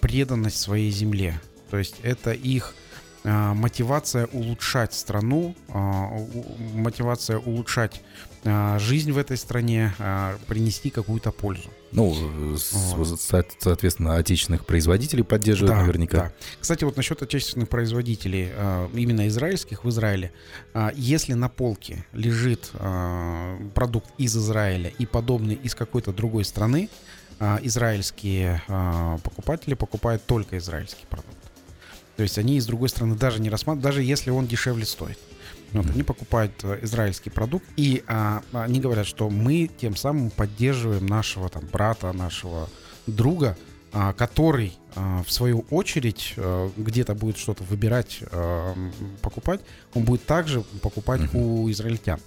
преданность 0.01 0.57
своей 0.57 0.91
земле. 0.91 1.39
То 1.69 1.77
есть 1.77 1.95
это 2.01 2.31
их 2.31 2.73
а, 2.73 2.75
мотивация 3.23 4.27
улучшать 4.27 4.93
страну, 4.93 5.55
а, 5.69 6.09
мотивация 6.73 7.37
улучшать 7.37 8.01
а, 8.45 8.79
жизнь 8.79 9.11
в 9.11 9.17
этой 9.17 9.35
стране, 9.35 9.93
принести 10.47 10.89
какую-то 10.89 11.31
пользу. 11.31 11.69
Ну, 11.91 12.15
вот. 12.95 13.19
соответственно, 13.19 14.15
отечественных 14.15 14.65
производителей 14.65 15.23
поддерживают 15.23 15.75
да, 15.75 15.81
наверняка. 15.81 16.17
Да. 16.17 16.31
Кстати, 16.59 16.83
вот 16.83 16.95
насчет 16.95 17.21
отечественных 17.21 17.67
производителей, 17.67 18.51
именно 18.93 19.27
израильских 19.27 19.83
в 19.83 19.89
Израиле, 19.89 20.31
если 20.93 21.33
на 21.33 21.49
полке 21.49 22.05
лежит 22.13 22.71
продукт 23.73 24.09
из 24.19 24.37
Израиля 24.37 24.93
и 24.99 25.05
подобный 25.07 25.55
из 25.55 25.73
какой-то 25.73 26.13
другой 26.13 26.45
страны, 26.45 26.89
израильские 27.39 28.61
покупатели 29.23 29.73
покупают 29.73 30.23
только 30.25 30.59
израильский 30.59 31.05
продукт. 31.09 31.38
То 32.19 32.23
есть 32.23 32.37
они, 32.37 32.59
с 32.59 32.65
другой 32.65 32.89
стороны, 32.89 33.15
даже 33.15 33.39
не 33.39 33.49
рассматривают, 33.49 33.81
даже 33.81 34.03
если 34.03 34.29
он 34.29 34.45
дешевле 34.45 34.85
стоит. 34.85 35.17
Вот, 35.71 35.89
они 35.89 36.03
покупают 36.03 36.51
э, 36.63 36.79
израильский 36.81 37.29
продукт, 37.29 37.65
и 37.77 38.03
а, 38.07 38.43
они 38.51 38.81
говорят, 38.81 39.07
что 39.07 39.29
мы 39.29 39.69
тем 39.79 39.95
самым 39.95 40.29
поддерживаем 40.29 41.05
нашего 41.05 41.47
там 41.47 41.63
брата, 41.71 42.11
нашего 42.11 42.67
друга, 43.07 43.57
а, 43.93 44.11
который 44.11 44.73
а, 44.95 45.23
в 45.23 45.31
свою 45.31 45.63
очередь 45.69 46.33
а, 46.35 46.69
где-то 46.75 47.15
будет 47.15 47.37
что-то 47.37 47.63
выбирать, 47.63 48.19
а, 48.33 48.75
покупать, 49.21 49.61
он 49.93 50.03
будет 50.03 50.25
также 50.25 50.63
покупать 50.81 51.21
uh-huh. 51.21 51.37
у 51.37 51.71
израильтян. 51.71 52.19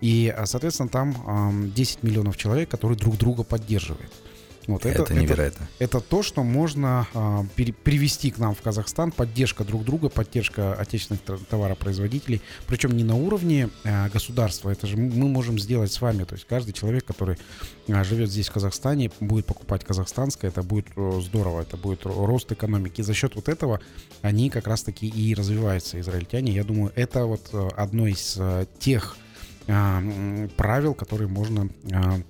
И, 0.00 0.34
соответственно, 0.46 0.88
там 0.88 1.16
а, 1.24 1.52
10 1.52 2.02
миллионов 2.02 2.36
человек, 2.36 2.68
которые 2.68 2.98
друг 2.98 3.16
друга 3.16 3.44
поддерживают. 3.44 4.10
Вот 4.68 4.84
это, 4.84 5.02
это 5.02 5.14
невероятно. 5.14 5.66
Это, 5.78 5.98
это 5.98 6.06
то, 6.06 6.22
что 6.22 6.44
можно 6.44 7.08
а, 7.14 7.46
пере, 7.56 7.72
привести 7.72 8.30
к 8.30 8.38
нам 8.38 8.54
в 8.54 8.60
Казахстан, 8.60 9.10
поддержка 9.10 9.64
друг 9.64 9.82
друга, 9.82 10.10
поддержка 10.10 10.74
отечественных 10.74 11.22
товаропроизводителей, 11.48 12.42
причем 12.66 12.94
не 12.94 13.02
на 13.02 13.16
уровне 13.16 13.70
а, 13.84 14.10
государства, 14.10 14.68
это 14.68 14.86
же 14.86 14.98
мы 14.98 15.28
можем 15.28 15.58
сделать 15.58 15.90
с 15.90 16.00
вами, 16.02 16.24
то 16.24 16.34
есть 16.34 16.46
каждый 16.46 16.72
человек, 16.72 17.06
который 17.06 17.38
а, 17.88 18.04
живет 18.04 18.30
здесь 18.30 18.48
в 18.48 18.52
Казахстане, 18.52 19.10
будет 19.20 19.46
покупать 19.46 19.84
казахстанское, 19.84 20.50
это 20.50 20.62
будет 20.62 20.88
здорово, 21.22 21.62
это 21.62 21.78
будет 21.78 22.04
рост 22.04 22.52
экономики. 22.52 23.00
И 23.00 23.04
за 23.04 23.14
счет 23.14 23.36
вот 23.36 23.48
этого 23.48 23.80
они 24.20 24.50
как 24.50 24.66
раз-таки 24.66 25.08
и 25.08 25.34
развиваются, 25.34 25.98
израильтяне. 25.98 26.52
Я 26.52 26.64
думаю, 26.64 26.92
это 26.94 27.24
вот 27.24 27.54
одно 27.74 28.06
из 28.06 28.36
а, 28.38 28.66
тех 28.78 29.16
а, 29.66 30.02
правил, 30.56 30.94
которые 30.94 31.28
можно 31.28 31.68
а, 31.92 32.20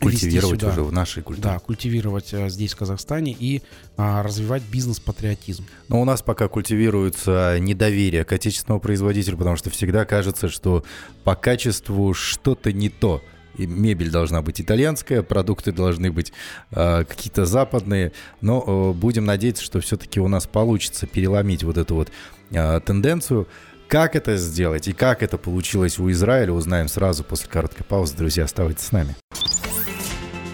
культивировать 0.00 0.60
сюда, 0.60 0.72
уже 0.72 0.82
в 0.82 0.92
нашей 0.92 1.22
культуре. 1.22 1.48
Да, 1.48 1.58
культивировать 1.58 2.32
а, 2.34 2.48
здесь, 2.48 2.72
в 2.72 2.76
Казахстане, 2.76 3.36
и 3.38 3.62
а, 3.96 4.22
развивать 4.22 4.62
бизнес-патриотизм. 4.62 5.64
Но 5.88 6.00
у 6.00 6.04
нас 6.04 6.22
пока 6.22 6.48
культивируется 6.48 7.58
недоверие 7.60 8.24
к 8.24 8.32
отечественному 8.32 8.80
производителю, 8.80 9.36
потому 9.36 9.56
что 9.56 9.70
всегда 9.70 10.04
кажется, 10.04 10.48
что 10.48 10.84
по 11.24 11.34
качеству 11.34 12.14
что-то 12.14 12.72
не 12.72 12.88
то. 12.88 13.22
И 13.56 13.66
мебель 13.66 14.10
должна 14.10 14.42
быть 14.42 14.60
итальянская, 14.60 15.22
продукты 15.22 15.72
должны 15.72 16.12
быть 16.12 16.32
э, 16.70 17.04
какие-то 17.04 17.46
западные, 17.46 18.12
но 18.40 18.64
э, 18.66 18.92
будем 18.98 19.24
надеяться, 19.24 19.62
что 19.62 19.80
все-таки 19.80 20.20
у 20.20 20.28
нас 20.28 20.46
получится 20.46 21.06
переломить 21.06 21.64
вот 21.64 21.76
эту 21.76 21.96
вот 21.96 22.10
э, 22.52 22.80
тенденцию. 22.80 23.48
Как 23.88 24.14
это 24.14 24.36
сделать 24.36 24.86
и 24.86 24.92
как 24.92 25.22
это 25.22 25.36
получилось 25.36 25.98
у 25.98 26.08
Израиля, 26.12 26.52
узнаем 26.52 26.86
сразу 26.86 27.24
после 27.24 27.50
короткой 27.50 27.84
паузы. 27.84 28.16
Друзья, 28.16 28.44
оставайтесь 28.44 28.84
с 28.84 28.92
нами. 28.92 29.16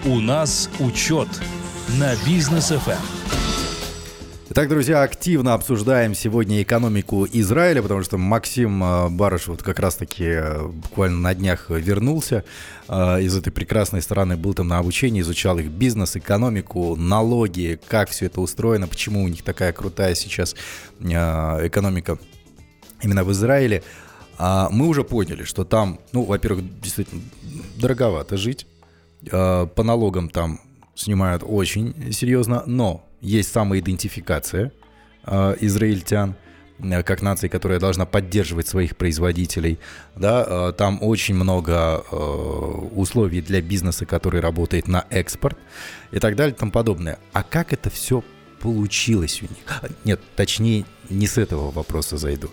У 0.07 0.21
нас 0.21 0.71
учет 0.79 1.27
на 1.99 2.15
бизнес. 2.25 2.71
Эм. 2.71 2.81
Итак, 4.51 4.69
друзья, 4.69 5.03
активно 5.03 5.53
обсуждаем 5.53 6.15
сегодня 6.15 6.63
экономику 6.63 7.27
Израиля, 7.27 7.83
потому 7.83 8.05
что 8.05 8.17
Максим 8.17 8.85
э, 8.85 9.09
Барыш 9.09 9.49
вот 9.49 9.65
как 9.65 9.81
раз-таки 9.81 10.25
э, 10.25 10.65
буквально 10.65 11.19
на 11.19 11.35
днях 11.35 11.71
вернулся 11.71 12.45
э, 12.87 13.23
из 13.23 13.37
этой 13.37 13.51
прекрасной 13.51 14.01
страны, 14.01 14.37
был 14.37 14.55
там 14.55 14.69
на 14.69 14.79
обучении, 14.79 15.23
изучал 15.23 15.59
их 15.59 15.73
бизнес, 15.73 16.15
экономику, 16.15 16.95
налоги, 16.95 17.77
как 17.89 18.09
все 18.09 18.27
это 18.27 18.41
устроено, 18.41 18.87
почему 18.87 19.25
у 19.25 19.29
них 19.29 19.43
такая 19.43 19.73
крутая 19.73 20.15
сейчас 20.15 20.55
экономика 21.01 22.17
именно 23.03 23.25
в 23.25 23.33
Израиле. 23.33 23.83
А 24.39 24.69
мы 24.71 24.87
уже 24.87 25.03
поняли, 25.03 25.43
что 25.43 25.65
там, 25.65 25.99
ну, 26.13 26.23
во-первых, 26.23 26.81
действительно 26.81 27.23
дороговато 27.77 28.37
жить, 28.37 28.69
по 29.30 29.83
налогам 29.83 30.28
там 30.28 30.61
снимают 30.95 31.42
очень 31.45 32.12
серьезно, 32.12 32.62
но 32.66 33.04
есть 33.21 33.52
самоидентификация 33.52 34.73
э, 35.25 35.56
израильтян 35.61 36.35
э, 36.78 37.02
как 37.02 37.23
нации, 37.23 37.49
которая 37.49 37.78
должна 37.78 38.06
поддерживать 38.06 38.66
своих 38.66 38.97
производителей. 38.97 39.78
Да, 40.14 40.73
там 40.73 40.99
очень 41.02 41.35
много 41.35 42.04
условий 42.92 43.40
для 43.40 43.61
бизнеса, 43.61 44.06
который 44.06 44.40
работает 44.40 44.88
на 44.88 45.04
экспорт 45.11 45.59
и 46.12 46.18
так 46.18 46.37
далее 46.37 46.54
и 46.54 46.59
тому 46.59 46.73
подобное. 46.73 47.18
А 47.33 47.42
как 47.42 47.73
это 47.73 47.90
все 47.90 48.23
получилось 48.61 49.42
у 49.42 49.45
них? 49.45 49.92
Нет, 50.04 50.21
точнее, 50.35 50.85
не 51.11 51.26
с 51.26 51.37
этого 51.37 51.71
вопроса 51.71 52.16
зайду. 52.16 52.50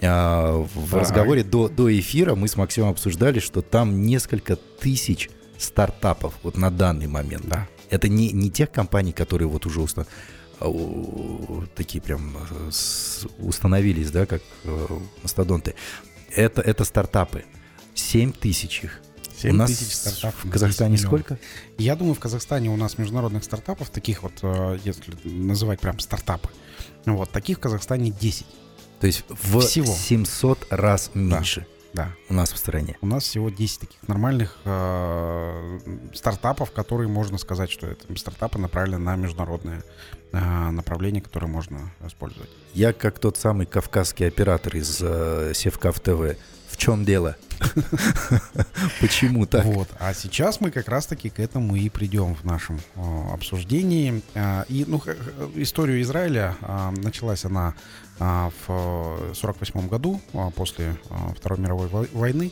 В 0.00 0.94
разговоре 0.94 1.44
до, 1.44 1.68
до 1.68 1.98
эфира 1.98 2.34
мы 2.34 2.48
с 2.48 2.56
Максимом 2.56 2.90
обсуждали, 2.90 3.38
что 3.38 3.60
там 3.60 4.02
несколько 4.06 4.56
тысяч 4.56 5.28
стартапов 5.58 6.34
вот 6.42 6.56
на 6.56 6.70
данный 6.70 7.06
момент. 7.06 7.46
Да. 7.46 7.68
Это 7.90 8.08
не, 8.08 8.32
не 8.32 8.50
тех 8.50 8.70
компаний, 8.70 9.12
которые 9.12 9.48
вот 9.48 9.66
уже 9.66 9.80
уста, 9.80 10.06
а, 10.60 11.64
такие 11.74 12.00
прям 12.00 12.36
э, 12.36 12.70
установились, 13.38 14.10
да, 14.10 14.26
как 14.26 14.42
э, 14.64 14.86
мастодонты. 15.22 15.74
Это, 16.34 16.62
это 16.62 16.84
стартапы. 16.84 17.44
7 17.94 18.32
тысяч 18.32 18.84
их. 18.84 19.00
7 19.36 19.50
у 19.50 19.54
нас 19.54 19.70
тысяч 19.70 19.94
стартапов. 19.94 20.44
В 20.44 20.50
Казахстане 20.50 20.96
сколько? 20.98 21.38
Я 21.78 21.96
думаю, 21.96 22.14
в 22.14 22.20
Казахстане 22.20 22.70
у 22.70 22.76
нас 22.76 22.96
международных 22.96 23.44
стартапов, 23.44 23.90
таких 23.90 24.22
вот, 24.22 24.34
э, 24.42 24.78
если 24.84 25.14
называть 25.24 25.80
прям 25.80 25.98
стартапы, 25.98 26.48
вот, 27.06 27.30
таких 27.30 27.58
в 27.58 27.60
Казахстане 27.60 28.10
10. 28.10 28.46
То 29.00 29.06
есть 29.06 29.24
в 29.28 29.60
Всего. 29.60 29.92
700 29.92 30.66
раз 30.70 31.10
меньше. 31.14 31.60
Да. 31.60 31.81
Да. 31.94 32.12
У 32.28 32.34
нас 32.34 32.52
в 32.52 32.56
стране. 32.56 32.96
У 33.02 33.06
нас 33.06 33.24
всего 33.24 33.50
10 33.50 33.80
таких 33.80 34.08
нормальных 34.08 34.56
э, 34.64 35.78
стартапов, 36.14 36.70
которые 36.70 37.08
можно 37.08 37.38
сказать, 37.38 37.70
что 37.70 37.86
это 37.86 38.16
стартапы 38.16 38.58
направлены 38.58 38.98
на 39.04 39.16
международное 39.16 39.82
э, 40.32 40.70
направление, 40.70 41.20
которое 41.20 41.48
можно 41.48 41.92
использовать. 42.06 42.50
Я 42.72 42.92
как 42.92 43.18
тот 43.18 43.36
самый 43.36 43.66
кавказский 43.66 44.26
оператор 44.26 44.76
из 44.76 45.00
э, 45.02 45.52
Севкав 45.54 46.00
ТВ. 46.00 46.36
Чем 46.82 47.04
дело? 47.04 47.36
Почему 49.00 49.46
так? 49.46 49.64
Вот. 49.64 49.88
А 50.00 50.12
сейчас 50.14 50.60
мы 50.60 50.72
как 50.72 50.88
раз-таки 50.88 51.30
к 51.30 51.38
этому 51.38 51.76
и 51.76 51.88
придем 51.88 52.34
в 52.34 52.42
нашем 52.42 52.80
обсуждении. 53.32 54.20
А, 54.34 54.64
и 54.68 54.84
ну, 54.88 55.00
историю 55.54 56.02
Израиля 56.02 56.56
а, 56.60 56.90
началась 56.90 57.44
она 57.44 57.74
в 58.18 59.32
48 59.32 59.86
году, 59.86 60.20
после 60.56 60.96
Второй 61.36 61.60
мировой 61.60 61.88
войны, 62.12 62.50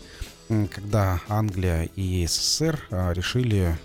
когда 0.48 1.20
Англия 1.28 1.88
и 1.96 2.24
СССР 2.24 2.80
решили 2.90 3.76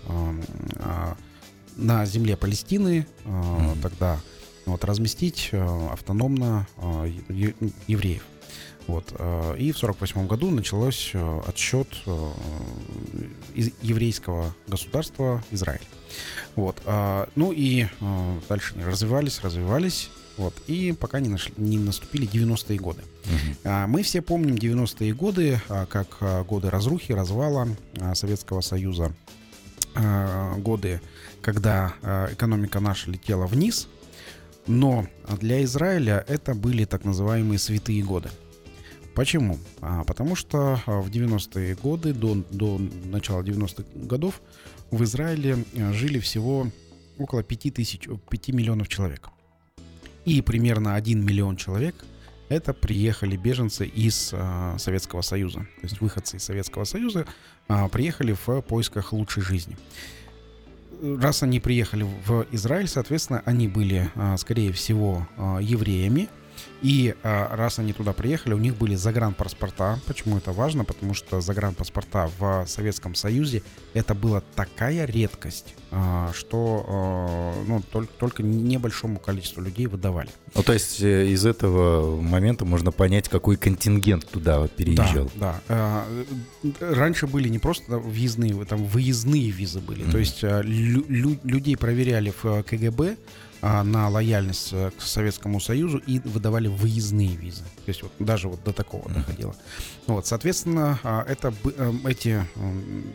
на 1.76 2.06
земле 2.06 2.36
Палестины 2.36 3.04
тогда 3.82 4.20
вот, 4.64 4.84
разместить 4.84 5.50
автономно 5.52 6.68
евреев. 7.88 8.22
Вот. 8.86 9.12
Э, 9.18 9.56
и 9.58 9.72
в 9.72 9.76
1948 9.76 10.26
году 10.26 10.50
началось 10.50 11.10
э, 11.12 11.40
отсчет 11.46 11.88
э, 12.06 12.30
еврейского 13.82 14.54
государства 14.68 15.42
Израиль. 15.50 15.82
Вот. 16.54 16.80
Ну 17.34 17.52
и 17.52 17.86
дальше 18.48 18.74
они 18.74 18.84
развивались, 18.84 19.42
развивались. 19.42 20.08
Вот, 20.38 20.54
и 20.66 20.92
пока 20.92 21.20
не, 21.20 21.28
нашли, 21.28 21.52
не 21.56 21.78
наступили 21.78 22.28
90-е 22.28 22.78
годы. 22.78 23.02
А, 23.64 23.86
Мы 23.86 24.02
все 24.02 24.20
помним 24.20 24.56
90-е 24.56 25.14
годы 25.14 25.60
а, 25.68 25.86
как 25.86 26.46
годы 26.46 26.70
разрухи, 26.70 27.12
развала 27.12 27.68
Советского 28.14 28.60
Союза, 28.60 29.12
годы, 30.58 31.00
когда 31.40 31.94
экономика 32.30 32.80
наша 32.80 33.10
летела 33.10 33.46
вниз, 33.46 33.88
но 34.66 35.06
для 35.40 35.64
Израиля 35.64 36.22
это 36.28 36.54
были 36.54 36.84
так 36.84 37.04
называемые 37.04 37.58
святые 37.58 38.02
годы. 38.02 38.30
Почему? 39.16 39.58
А, 39.80 40.04
потому 40.04 40.36
что 40.36 40.78
а, 40.84 41.00
в 41.00 41.08
90-е 41.08 41.74
годы, 41.76 42.12
до, 42.12 42.34
до 42.50 42.78
начала 43.06 43.42
90-х 43.42 43.84
годов, 43.94 44.42
в 44.90 45.02
Израиле 45.04 45.64
а, 45.74 45.92
жили 45.94 46.18
всего 46.18 46.70
около 47.18 47.42
5, 47.42 47.74
тысяч, 47.74 48.08
5 48.28 48.48
миллионов 48.50 48.88
человек. 48.88 49.30
И 50.26 50.42
примерно 50.42 50.96
1 50.96 51.24
миллион 51.24 51.56
человек 51.56 51.94
это 52.50 52.74
приехали 52.74 53.36
беженцы 53.36 53.86
из 53.86 54.30
а, 54.34 54.76
Советского 54.78 55.22
Союза. 55.22 55.60
То 55.60 55.84
есть 55.84 56.00
выходцы 56.02 56.36
из 56.36 56.44
Советского 56.44 56.84
Союза 56.84 57.26
а, 57.68 57.88
приехали 57.88 58.36
в 58.46 58.60
поисках 58.60 59.14
лучшей 59.14 59.42
жизни. 59.42 59.78
Раз 61.02 61.42
они 61.42 61.58
приехали 61.60 62.06
в 62.26 62.46
Израиль, 62.52 62.88
соответственно, 62.88 63.42
они 63.46 63.66
были, 63.66 64.10
а, 64.14 64.36
скорее 64.36 64.72
всего, 64.72 65.26
а, 65.36 65.58
евреями. 65.58 66.28
И 66.82 67.14
а, 67.22 67.56
раз 67.56 67.78
они 67.78 67.92
туда 67.92 68.12
приехали, 68.12 68.52
у 68.54 68.58
них 68.58 68.76
были 68.76 68.94
загранпаспорта. 68.96 69.98
Почему 70.06 70.36
это 70.38 70.52
важно? 70.52 70.84
Потому 70.84 71.14
что 71.14 71.40
загранпаспорта 71.40 72.30
в 72.38 72.66
Советском 72.66 73.14
Союзе 73.14 73.62
это 73.94 74.14
была 74.14 74.42
такая 74.54 75.06
редкость, 75.06 75.74
а, 75.90 76.30
что 76.34 76.84
а, 76.86 77.64
ну, 77.66 77.82
только, 77.90 78.12
только 78.18 78.42
небольшому 78.42 79.18
количеству 79.18 79.62
людей 79.62 79.86
выдавали. 79.86 80.28
Ну, 80.54 80.62
то 80.62 80.72
есть 80.74 81.00
э, 81.02 81.28
из 81.28 81.46
этого 81.46 82.20
момента 82.20 82.64
можно 82.64 82.92
понять, 82.92 83.28
какой 83.28 83.56
контингент 83.56 84.26
туда 84.28 84.66
переезжал. 84.68 85.30
Да, 85.34 85.60
да. 85.68 86.04
Э, 86.08 86.24
Раньше 86.94 87.26
были 87.26 87.48
не 87.48 87.58
просто 87.58 87.98
въездные, 87.98 88.64
там 88.64 88.84
выездные 88.84 89.50
визы 89.50 89.80
были. 89.80 90.02
Мгм. 90.02 90.12
То 90.12 90.18
есть 90.18 90.42
лю- 90.42 91.06
лю- 91.08 91.40
людей 91.42 91.76
проверяли 91.76 92.32
в 92.42 92.44
э, 92.44 92.62
КГБ 92.62 93.16
на 93.62 94.08
лояльность 94.08 94.70
э, 94.72 94.90
к 94.96 95.02
Советскому 95.02 95.60
Союзу 95.60 95.98
и 95.98 96.20
выдавали 96.20 96.68
выездные 96.68 97.36
визы. 97.36 97.62
То 97.62 97.88
есть 97.88 98.02
вот 98.02 98.12
даже 98.18 98.48
вот 98.48 98.62
до 98.64 98.72
такого 98.72 99.10
доходило. 99.10 99.54
Вот, 100.06 100.26
соответственно, 100.26 100.98
а, 101.02 101.24
это 101.26 101.52
э, 101.64 101.92
эти 102.08 102.46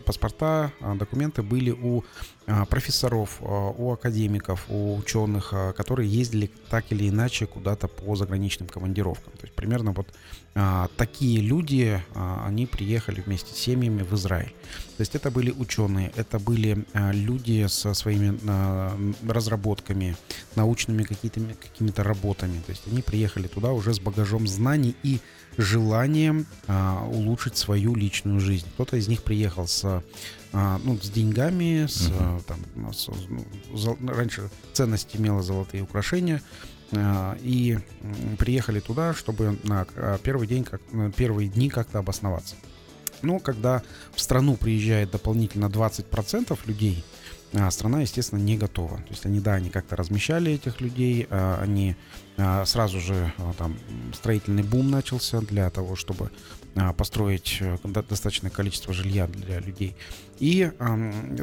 паспорта, 0.04 0.72
а, 0.80 0.94
документы 0.94 1.42
были 1.42 1.70
у 1.70 2.04
а, 2.46 2.64
профессоров, 2.66 3.38
а, 3.40 3.70
у 3.70 3.92
академиков, 3.92 4.66
у 4.68 4.96
ученых, 4.96 5.50
а, 5.52 5.72
которые 5.72 6.08
ездили 6.08 6.50
так 6.68 6.90
или 6.90 7.08
иначе 7.08 7.46
куда-то 7.46 7.88
по 7.88 8.16
заграничным 8.16 8.68
командировкам. 8.68 9.32
То 9.34 9.44
есть 9.44 9.54
примерно 9.54 9.92
вот 9.92 10.08
а, 10.08 10.41
такие 10.96 11.40
люди, 11.40 12.02
а, 12.14 12.44
они 12.46 12.66
приехали 12.66 13.22
вместе 13.22 13.54
с 13.54 13.58
семьями 13.58 14.02
в 14.02 14.12
Израиль. 14.14 14.54
То 14.96 15.00
есть 15.00 15.14
это 15.14 15.30
были 15.30 15.50
ученые, 15.50 16.12
это 16.14 16.38
были 16.38 16.84
а, 16.92 17.10
люди 17.12 17.66
со 17.68 17.94
своими 17.94 18.38
а, 18.46 18.94
разработками, 19.26 20.14
научными 20.54 21.04
какими-то, 21.04 21.40
какими-то 21.54 22.02
работами. 22.02 22.60
То 22.66 22.72
есть 22.72 22.82
они 22.90 23.00
приехали 23.02 23.46
туда 23.46 23.72
уже 23.72 23.94
с 23.94 23.98
багажом 24.00 24.46
знаний 24.46 24.94
и 25.02 25.20
желанием 25.56 26.46
а, 26.66 27.06
улучшить 27.10 27.56
свою 27.56 27.94
личную 27.94 28.40
жизнь. 28.40 28.66
Кто-то 28.74 28.96
из 28.96 29.08
них 29.08 29.22
приехал 29.22 29.66
с, 29.66 30.02
а, 30.52 30.80
ну, 30.84 30.98
с 31.00 31.08
деньгами, 31.10 31.86
с, 31.86 32.10
а, 32.10 32.40
там, 32.46 32.92
с- 32.92 33.08
ну, 33.78 34.12
раньше 34.12 34.50
ценность 34.74 35.14
имела 35.16 35.42
золотые 35.42 35.82
украшения, 35.82 36.36
а, 36.36 36.71
и 37.40 37.78
м, 38.02 38.36
приехали 38.36 38.80
туда, 38.80 39.14
чтобы 39.14 39.58
на 39.64 39.86
а, 39.96 40.18
первый 40.18 40.46
день, 40.46 40.64
как, 40.64 40.80
на 40.92 41.10
первые 41.10 41.48
дни 41.48 41.68
как-то 41.68 41.98
обосноваться. 41.98 42.54
Но 43.22 43.38
когда 43.38 43.82
в 44.14 44.20
страну 44.20 44.56
приезжает 44.56 45.10
дополнительно 45.10 45.66
20% 45.66 46.58
людей, 46.66 47.04
а, 47.04 47.21
страна, 47.70 48.00
естественно, 48.00 48.40
не 48.40 48.56
готова. 48.56 48.98
То 48.98 49.10
есть 49.10 49.26
они, 49.26 49.40
да, 49.40 49.54
они 49.54 49.70
как-то 49.70 49.96
размещали 49.96 50.52
этих 50.52 50.80
людей, 50.80 51.26
а, 51.30 51.60
они 51.62 51.96
а, 52.36 52.64
сразу 52.64 53.00
же 53.00 53.32
а, 53.38 53.52
там 53.58 53.76
строительный 54.14 54.62
бум 54.62 54.90
начался 54.90 55.40
для 55.40 55.68
того, 55.70 55.96
чтобы 55.96 56.30
а, 56.74 56.94
построить 56.94 57.58
э, 57.60 57.76
до- 57.84 58.02
достаточное 58.02 58.50
количество 58.50 58.94
жилья 58.94 59.26
для 59.26 59.60
людей 59.60 59.94
и 60.38 60.72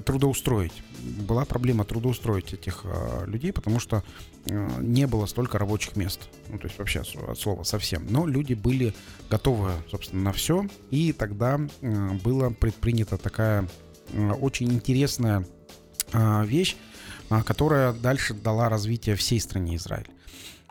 трудоустроить. 0.04 0.74
Была 1.28 1.46
проблема 1.46 1.86
трудоустроить 1.86 2.54
этих 2.54 2.82
а, 2.84 3.26
людей, 3.26 3.54
потому 3.54 3.80
что 3.80 4.04
э, 4.46 4.70
не 4.80 5.06
было 5.06 5.28
столько 5.28 5.60
рабочих 5.60 5.96
мест. 5.96 6.30
Ну, 6.48 6.58
то 6.58 6.66
есть 6.66 6.80
вообще 6.80 7.02
от 7.02 7.40
слова 7.40 7.62
совсем. 7.64 8.08
Но 8.10 8.26
люди 8.26 8.56
были 8.56 8.96
готовы, 9.30 9.72
собственно, 9.92 10.24
на 10.24 10.34
все. 10.34 10.66
И 10.90 11.14
тогда 11.14 11.60
э, 11.82 12.10
была 12.24 12.50
предпринята 12.50 13.18
такая 13.18 13.70
очень 14.42 14.74
интересная 14.74 15.42
а, 15.42 15.59
вещь, 16.14 16.76
а, 17.30 17.44
которая 17.44 17.94
дальше 17.94 18.34
дала 18.34 18.70
развитие 18.70 19.16
всей 19.16 19.40
стране 19.40 19.76
Израиль. 19.76 20.08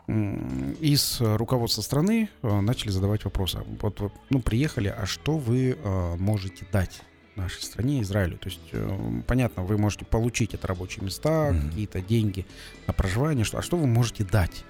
Из 0.07 1.17
руководства 1.21 1.83
страны 1.83 2.29
э, 2.41 2.59
начали 2.61 2.89
задавать 2.89 3.25
вопросы. 3.25 3.59
Вот, 3.79 3.99
ну, 4.31 4.41
приехали, 4.41 4.87
а 4.87 5.05
что 5.05 5.37
вы 5.37 5.77
э, 5.81 6.15
можете 6.17 6.65
дать 6.71 7.01
нашей 7.35 7.61
стране, 7.61 8.01
Израилю? 8.01 8.39
То 8.39 8.49
есть, 8.49 8.59
э, 8.71 9.21
понятно, 9.27 9.61
вы 9.63 9.77
можете 9.77 10.05
получить 10.05 10.55
это 10.55 10.65
рабочие 10.65 11.05
места, 11.05 11.51
Мгм. 11.51 11.69
какие-то 11.69 12.01
деньги 12.01 12.47
на 12.87 12.93
проживание, 12.93 13.45
что, 13.45 13.59
а 13.59 13.61
что 13.61 13.77
вы 13.77 13.85
можете 13.85 14.23
дать? 14.23 14.65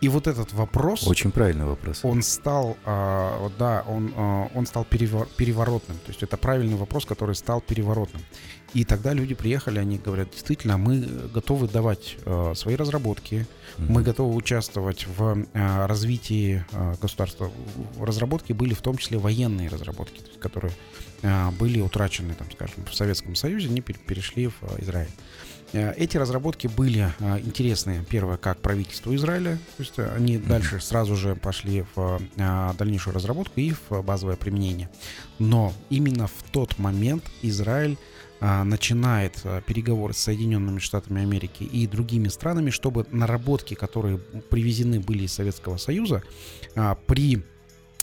И 0.00 0.08
вот 0.08 0.28
этот 0.28 0.52
вопрос, 0.52 1.08
Очень 1.08 1.32
правильный 1.32 1.64
вопрос. 1.64 2.04
он 2.04 2.22
стал, 2.22 2.76
а, 2.84 3.50
да, 3.58 3.82
он, 3.88 4.12
а, 4.14 4.48
он 4.54 4.64
стал 4.64 4.86
перевор- 4.88 5.26
переворотным. 5.36 5.96
То 5.98 6.10
есть 6.10 6.22
это 6.22 6.36
правильный 6.36 6.76
вопрос, 6.76 7.04
который 7.04 7.34
стал 7.34 7.60
переворотным. 7.60 8.22
И 8.74 8.84
тогда 8.84 9.14
люди 9.14 9.34
приехали, 9.34 9.78
они 9.78 9.96
говорят, 9.98 10.30
действительно, 10.30 10.76
мы 10.76 11.00
готовы 11.32 11.68
давать 11.68 12.16
а, 12.26 12.52
свои 12.54 12.76
разработки, 12.76 13.46
Мгм. 13.78 13.92
мы 13.92 14.02
готовы 14.02 14.34
участвовать 14.34 15.06
в 15.06 15.44
а, 15.54 15.86
развитии 15.86 16.64
а, 16.72 16.94
государства. 17.00 17.50
В 17.96 18.04
разработке 18.04 18.52
были 18.52 18.74
в 18.74 18.82
том 18.82 18.98
числе 18.98 19.16
военные 19.18 19.68
разработки, 19.68 20.20
есть, 20.20 20.38
которые 20.40 20.72
а, 21.22 21.50
были 21.52 21.80
утрачены, 21.80 22.34
там, 22.34 22.50
скажем, 22.52 22.84
в 22.84 22.94
Советском 22.94 23.34
Союзе, 23.36 23.68
они 23.68 23.80
пер- 23.80 23.98
перешли 24.06 24.48
в 24.48 24.54
а, 24.62 24.74
Израиль. 24.82 25.08
Э, 25.72 25.92
Эти 25.96 26.16
разработки 26.16 26.66
были 26.66 27.10
а, 27.20 27.38
интересны, 27.40 28.04
первое, 28.08 28.36
как 28.36 28.58
правительству 28.60 29.14
Израиля, 29.14 29.56
то 29.76 29.82
есть 29.82 29.94
э, 29.98 30.12
они 30.16 30.38
дальше 30.38 30.80
сразу 30.80 31.14
же 31.16 31.36
пошли 31.36 31.84
в 31.94 32.20
дальнейшую 32.36 33.14
разработку 33.14 33.60
и 33.60 33.72
в 33.88 34.02
базовое 34.02 34.36
применение. 34.36 34.88
Но 35.38 35.72
именно 35.90 36.26
в 36.26 36.42
тот 36.52 36.78
момент 36.78 37.24
Израиль 37.42 37.96
начинает 38.40 39.40
а, 39.44 39.60
переговоры 39.60 40.14
с 40.14 40.18
Соединенными 40.18 40.78
Штатами 40.78 41.22
Америки 41.22 41.64
и 41.64 41.86
другими 41.86 42.28
странами, 42.28 42.70
чтобы 42.70 43.06
наработки, 43.10 43.74
которые 43.74 44.18
привезены 44.18 45.00
были 45.00 45.24
из 45.24 45.32
Советского 45.32 45.76
Союза, 45.76 46.22
а, 46.76 46.94
при 46.94 47.42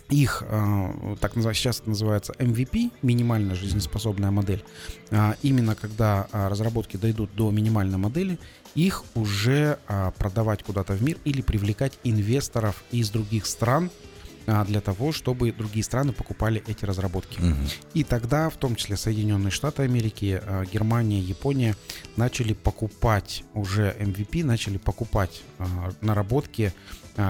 их, 0.09 0.43
а, 0.47 1.15
так 1.19 1.35
называется, 1.35 1.61
сейчас 1.61 1.79
это 1.79 1.89
называется 1.89 2.33
MVP, 2.37 2.91
минимально 3.01 3.55
жизнеспособная 3.55 4.31
модель, 4.31 4.63
а, 5.09 5.35
именно 5.41 5.75
когда 5.75 6.27
а, 6.31 6.49
разработки 6.49 6.97
дойдут 6.97 7.33
до 7.35 7.49
минимальной 7.51 7.97
модели, 7.97 8.37
их 8.75 9.03
уже 9.15 9.79
а, 9.87 10.11
продавать 10.11 10.63
куда-то 10.63 10.93
в 10.93 11.01
мир 11.01 11.17
или 11.23 11.41
привлекать 11.41 11.97
инвесторов 12.03 12.83
из 12.91 13.09
других 13.09 13.45
стран 13.45 13.89
а, 13.89 14.04
для 14.45 14.81
того, 14.81 15.11
чтобы 15.11 15.51
другие 15.51 15.83
страны 15.83 16.11
покупали 16.13 16.63
эти 16.67 16.85
разработки. 16.85 17.39
Мгм. 17.39 17.67
И 17.93 18.03
тогда, 18.03 18.49
в 18.49 18.57
том 18.57 18.75
числе 18.75 18.97
Соединенные 18.97 19.51
Штаты 19.51 19.83
Америки, 19.83 20.39
э, 20.41 20.63
Германия, 20.71 21.19
Япония, 21.19 21.75
начали 22.15 22.53
покупать 22.53 23.43
уже 23.53 23.95
MVP, 23.99 24.43
начали 24.43 24.77
покупать 24.77 25.41
э, 25.59 25.65
наработки, 26.01 26.73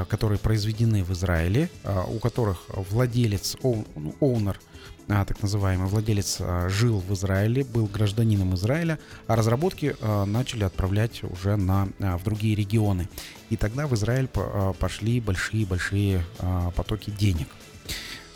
которые 0.10 0.40
произведены 0.40 1.04
в 1.04 1.12
Израиле, 1.14 1.70
у 2.08 2.18
которых 2.18 2.64
владелец, 2.70 3.56
ну, 3.62 3.86
оунер, 4.20 4.60
а, 4.60 4.75
так 5.08 5.42
называемый 5.42 5.88
владелец 5.88 6.38
а, 6.40 6.68
жил 6.68 7.00
в 7.00 7.14
Израиле, 7.14 7.64
был 7.64 7.86
гражданином 7.86 8.56
Израиля, 8.56 8.98
а 9.28 9.36
разработки 9.36 9.96
а, 10.02 10.26
начали 10.26 10.64
отправлять 10.64 11.24
уже 11.24 11.58
на, 11.58 11.90
а, 12.00 12.18
в 12.18 12.24
другие 12.24 12.56
регионы. 12.56 13.08
И 13.50 13.58
тогда 13.58 13.86
в 13.86 13.94
Израиль 13.94 14.28
по- 14.28 14.42
а, 14.42 14.74
пошли 14.74 15.20
большие-большие 15.22 16.24
а, 16.40 16.72
потоки 16.72 17.12
денег. 17.12 17.48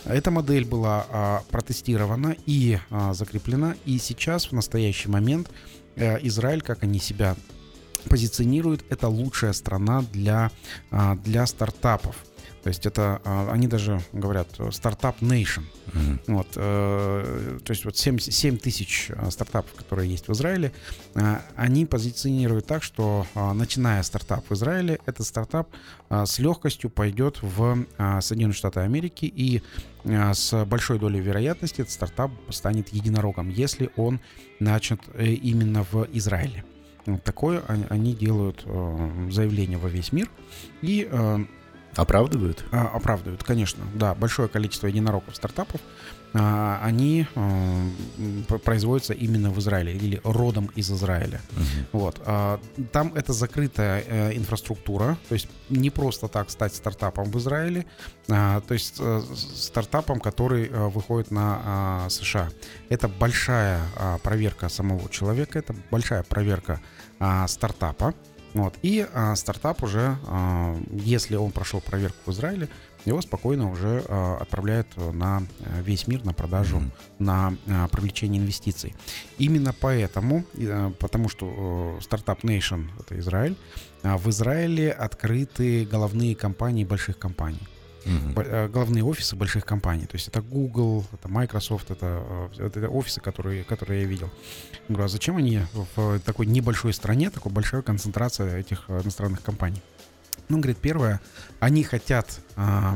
Эта 0.06 0.32
модель 0.32 0.66
была 0.66 1.06
а, 1.10 1.44
протестирована 1.50 2.36
и 2.46 2.78
а, 2.90 3.14
закреплена, 3.14 3.76
и 3.86 3.98
сейчас, 3.98 4.46
в 4.46 4.52
настоящий 4.54 5.10
момент, 5.10 5.50
э, 5.96 6.18
Израиль, 6.28 6.62
как 6.62 6.84
они 6.84 7.00
себя 7.00 7.36
позиционирует 8.10 8.84
это 8.90 9.08
лучшая 9.08 9.54
страна 9.54 10.04
для, 10.12 10.52
а, 10.92 11.16
для 11.16 11.46
стартапов. 11.46 12.16
То 12.64 12.68
есть 12.68 12.86
это, 12.86 13.22
а, 13.24 13.52
они 13.52 13.68
даже 13.68 14.02
говорят, 14.12 14.48
стартап 14.72 15.22
nation. 15.22 15.64
Mm-hmm. 15.88 16.20
Вот, 16.28 16.48
э, 16.56 17.60
то 17.64 17.72
есть 17.72 17.86
вот 17.86 17.98
7, 17.98 18.20
7 18.20 18.58
тысяч 18.58 19.10
а, 19.16 19.32
стартапов, 19.32 19.74
которые 19.74 20.10
есть 20.10 20.28
в 20.28 20.34
Израиле, 20.34 20.72
э, 21.16 21.38
они 21.56 21.86
позиционируют 21.86 22.68
так, 22.68 22.84
что 22.84 23.26
э, 23.34 23.54
начиная 23.54 24.04
стартап 24.04 24.48
в 24.50 24.54
Израиле, 24.54 25.00
этот 25.06 25.26
стартап 25.26 25.70
э, 26.10 26.26
с 26.26 26.38
легкостью 26.40 26.90
пойдет 26.90 27.42
в 27.42 27.86
э, 27.98 28.22
Соединенные 28.22 28.54
Штаты 28.54 28.82
Америки 28.82 29.26
и 29.26 29.64
э, 30.04 30.34
с 30.34 30.66
большой 30.66 31.00
долей 31.00 31.22
вероятности 31.22 31.82
этот 31.82 31.94
стартап 31.94 32.32
станет 32.50 32.90
единорогом, 32.90 33.50
если 33.50 33.90
он 33.96 34.20
начат 34.60 35.00
э, 35.14 35.26
именно 35.26 35.86
в 35.92 36.08
Израиле. 36.14 36.64
Вот 36.64 36.79
такое 37.24 37.64
они 37.90 38.14
делают 38.14 38.64
э, 38.66 39.28
заявление 39.32 39.78
во 39.78 39.90
весь 39.90 40.12
мир 40.12 40.30
и 40.82 41.08
э, 41.10 41.40
Оправдывают? 41.96 42.64
А, 42.72 42.88
оправдывают, 42.88 43.44
конечно. 43.44 43.84
Да, 43.96 44.14
большое 44.14 44.48
количество 44.48 44.88
единорогов 44.88 45.36
стартапов, 45.36 45.82
они 46.34 47.26
а, 47.36 47.88
производятся 48.64 49.14
именно 49.14 49.50
в 49.50 49.60
Израиле 49.60 49.94
или 49.94 50.22
родом 50.24 50.70
из 50.76 50.92
Израиля. 50.92 51.42
Угу. 51.52 52.00
Вот. 52.00 52.22
А, 52.26 52.60
там 52.92 53.14
это 53.16 53.34
закрытая 53.34 54.04
а, 54.08 54.30
инфраструктура, 54.32 55.18
то 55.28 55.34
есть 55.34 55.48
не 55.70 55.90
просто 55.90 56.28
так 56.28 56.50
стать 56.52 56.76
стартапом 56.76 57.32
в 57.32 57.38
Израиле, 57.40 57.86
а, 58.30 58.62
то 58.62 58.74
есть 58.74 58.98
а, 59.00 59.24
стартапом, 59.36 60.20
который 60.20 60.70
а, 60.72 60.90
выходит 60.90 61.32
на 61.32 61.62
а, 61.64 62.10
США. 62.10 62.50
Это 62.90 63.08
большая 63.08 63.82
а, 63.96 64.18
проверка 64.20 64.70
самого 64.70 65.10
человека, 65.10 65.58
это 65.58 65.76
большая 65.90 66.24
проверка 66.24 66.80
а, 67.20 67.48
стартапа. 67.48 68.14
Вот. 68.54 68.74
И 68.82 69.06
а, 69.14 69.36
стартап 69.36 69.84
уже, 69.84 70.18
а, 70.28 70.76
если 70.92 71.36
он 71.36 71.52
прошел 71.52 71.82
проверку 71.82 72.18
в 72.26 72.34
Израиле, 72.34 72.68
его 73.06 73.22
спокойно 73.22 73.72
уже 73.72 74.04
а, 74.08 74.38
отправляют 74.42 74.88
на 74.98 75.44
э, 75.60 75.82
весь 75.82 76.08
мир 76.08 76.26
на 76.26 76.34
продажу, 76.34 76.78
mm-hmm. 76.78 76.92
на 77.20 77.58
а, 77.68 77.88
привлечение 77.88 78.42
инвестиций. 78.42 78.96
Именно 79.38 79.74
поэтому, 79.80 80.44
а, 80.58 80.92
потому 81.00 81.30
что 81.30 81.98
стартап 82.02 82.44
Nation 82.44 82.88
это 83.00 83.18
Израиль, 83.20 83.56
а, 84.04 84.18
в 84.18 84.30
Израиле 84.30 84.92
открыты 84.92 85.86
головные 85.86 86.36
компании 86.36 86.84
больших 86.84 87.18
компаний 87.18 87.68
угу. 88.06 88.70
главные 88.72 89.04
офисы 89.04 89.36
больших 89.36 89.66
компаний. 89.66 90.06
То 90.06 90.16
есть 90.16 90.28
это 90.28 90.42
Google, 90.42 91.06
это 91.14 91.28
Microsoft, 91.28 91.92
это, 91.92 92.50
э, 92.58 92.68
это 92.68 92.90
офисы, 92.90 93.22
которые, 93.22 93.64
которые 93.64 94.02
я 94.02 94.08
видел. 94.08 94.30
Я 94.88 94.96
говорю, 94.96 95.06
а 95.06 95.10
зачем 95.10 95.38
они 95.38 95.62
в 95.96 96.20
такой 96.20 96.46
небольшой 96.46 96.94
стране, 96.94 97.30
такой 97.30 97.52
большой 97.52 97.84
концентрация 97.84 98.58
этих 98.58 98.86
э, 98.88 99.02
иностранных 99.02 99.42
компаний? 99.42 99.82
Ну, 100.50 100.58
говорит, 100.58 100.78
первое, 100.78 101.22
они 101.60 101.84
хотят 101.84 102.40
э, 102.56 102.96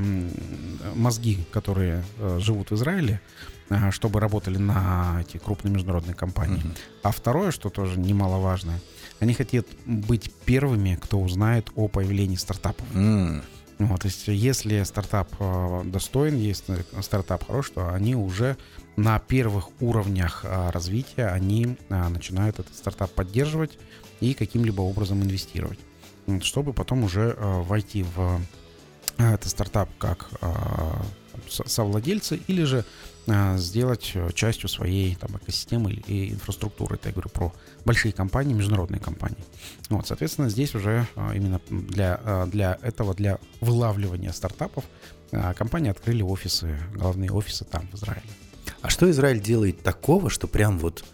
мозги, 0.96 1.46
которые 1.52 2.04
э, 2.18 2.39
живут 2.39 2.72
в 2.72 2.76
Израиле, 2.76 3.22
э, 3.70 3.92
чтобы 3.92 4.20
работали 4.20 4.58
на 4.58 5.20
эти 5.22 5.38
крупные 5.38 5.72
международные 5.72 6.16
компании. 6.16 6.63
Uh-huh. 6.63 6.78
А 7.04 7.12
второе, 7.12 7.52
что 7.52 7.70
тоже 7.70 8.00
немаловажное, 8.00 8.82
они 9.20 9.36
хотят 9.36 9.68
быть 9.86 10.34
первыми, 10.46 10.98
кто 11.00 11.22
узнает 11.22 11.70
о 11.76 11.88
появлении 11.88 12.38
стартапов. 12.38 12.88
Uh-huh. 12.94 13.44
Вот, 13.80 14.02
то 14.02 14.08
есть 14.08 14.28
если 14.28 14.82
стартап 14.84 15.30
э, 15.39 15.82
достоин, 15.86 16.38
если 16.38 16.86
стартап 17.02 17.46
хорош, 17.46 17.72
то 17.72 17.94
они 17.94 18.16
уже 18.16 18.58
на 18.96 19.20
первых 19.20 19.70
уровнях 19.80 20.42
э, 20.44 20.70
развития 20.72 21.28
они 21.28 21.78
э, 21.89 22.08
начинают 22.08 22.60
этот 22.60 22.76
стартап 22.76 23.12
поддерживать 23.12 23.78
и 24.22 24.34
каким-либо 24.34 24.82
образом 24.82 25.22
инвестировать, 25.24 25.80
чтобы 26.42 26.74
потом 26.74 27.04
уже 27.04 27.36
войти 27.40 28.04
в 28.16 28.40
этот 29.18 29.50
стартап 29.50 29.90
как 29.98 30.30
совладельцы 31.50 32.40
или 32.48 32.64
же 32.64 32.86
сделать 33.56 34.12
э, 34.16 34.32
частью 34.34 34.68
своей 34.68 35.16
там, 35.16 35.38
экосистемы 35.38 35.94
и 35.94 36.34
инфраструктуры. 36.34 36.96
Это 36.96 37.08
я 37.08 37.14
говорю 37.14 37.30
про 37.30 37.54
большие 37.86 38.12
компании, 38.12 38.54
международные 38.54 39.00
компании. 39.00 39.38
Вот, 39.90 40.06
соответственно, 40.08 40.50
здесь 40.50 40.76
уже 40.76 41.08
именно 41.34 41.62
для, 41.70 42.46
для 42.48 42.78
этого, 42.82 43.14
для 43.14 43.40
вылавливания 43.62 44.34
стартапов 44.34 44.84
компании 45.56 45.90
открыли 45.90 46.22
офисы, 46.22 46.78
главные 46.94 47.32
офисы 47.32 47.64
там, 47.64 47.88
в 47.94 47.96
Израиле. 47.96 48.28
А 48.82 48.90
что 48.90 49.10
Израиль 49.10 49.42
делает 49.42 49.82
такого, 49.82 50.30
что 50.30 50.48
прям 50.48 50.78
вот 50.78 51.06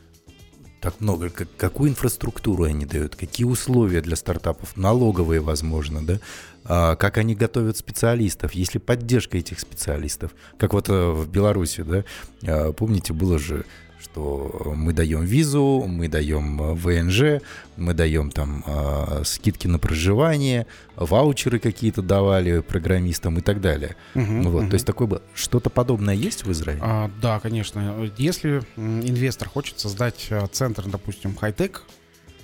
так 0.81 1.01
много, 1.01 1.29
как, 1.29 1.47
какую 1.57 1.91
инфраструктуру 1.91 2.63
они 2.63 2.85
дают, 2.85 3.15
какие 3.15 3.45
условия 3.45 4.01
для 4.01 4.15
стартапов, 4.15 4.77
налоговые, 4.77 5.41
возможно, 5.41 6.05
да, 6.05 6.19
а, 6.63 6.95
как 6.95 7.17
они 7.17 7.35
готовят 7.35 7.77
специалистов, 7.77 8.53
есть 8.53 8.73
ли 8.73 8.79
поддержка 8.79 9.37
этих 9.37 9.59
специалистов, 9.59 10.31
как 10.57 10.73
вот 10.73 10.89
э, 10.89 11.11
в 11.11 11.27
Беларуси, 11.29 11.83
да, 11.83 12.05
а, 12.43 12.71
помните, 12.73 13.13
было 13.13 13.37
же 13.39 13.65
что 14.01 14.73
мы 14.75 14.93
даем 14.93 15.23
визу, 15.23 15.85
мы 15.87 16.07
даем 16.07 16.61
э, 16.61 16.73
ВНЖ, 16.73 17.41
мы 17.77 17.93
даем 17.93 18.31
там 18.31 18.63
э, 18.65 19.23
скидки 19.25 19.67
на 19.67 19.79
проживание, 19.79 20.67
ваучеры 20.95 21.59
какие-то 21.59 22.01
давали 22.01 22.61
программистам 22.61 23.37
и 23.39 23.41
так 23.41 23.61
далее. 23.61 23.95
Угу, 24.15 24.49
вот, 24.49 24.63
угу. 24.63 24.69
То 24.69 24.73
есть 24.75 24.85
такое 24.85 25.07
бы 25.07 25.21
что-то 25.33 25.69
подобное 25.69 26.15
есть 26.15 26.45
в 26.45 26.51
Израиле? 26.51 26.81
А, 26.83 27.11
да, 27.21 27.39
конечно. 27.39 28.09
Если 28.17 28.61
инвестор 28.77 29.49
хочет 29.49 29.79
создать 29.79 30.27
э, 30.29 30.45
центр, 30.51 30.87
допустим, 30.87 31.35
хай-тек, 31.35 31.83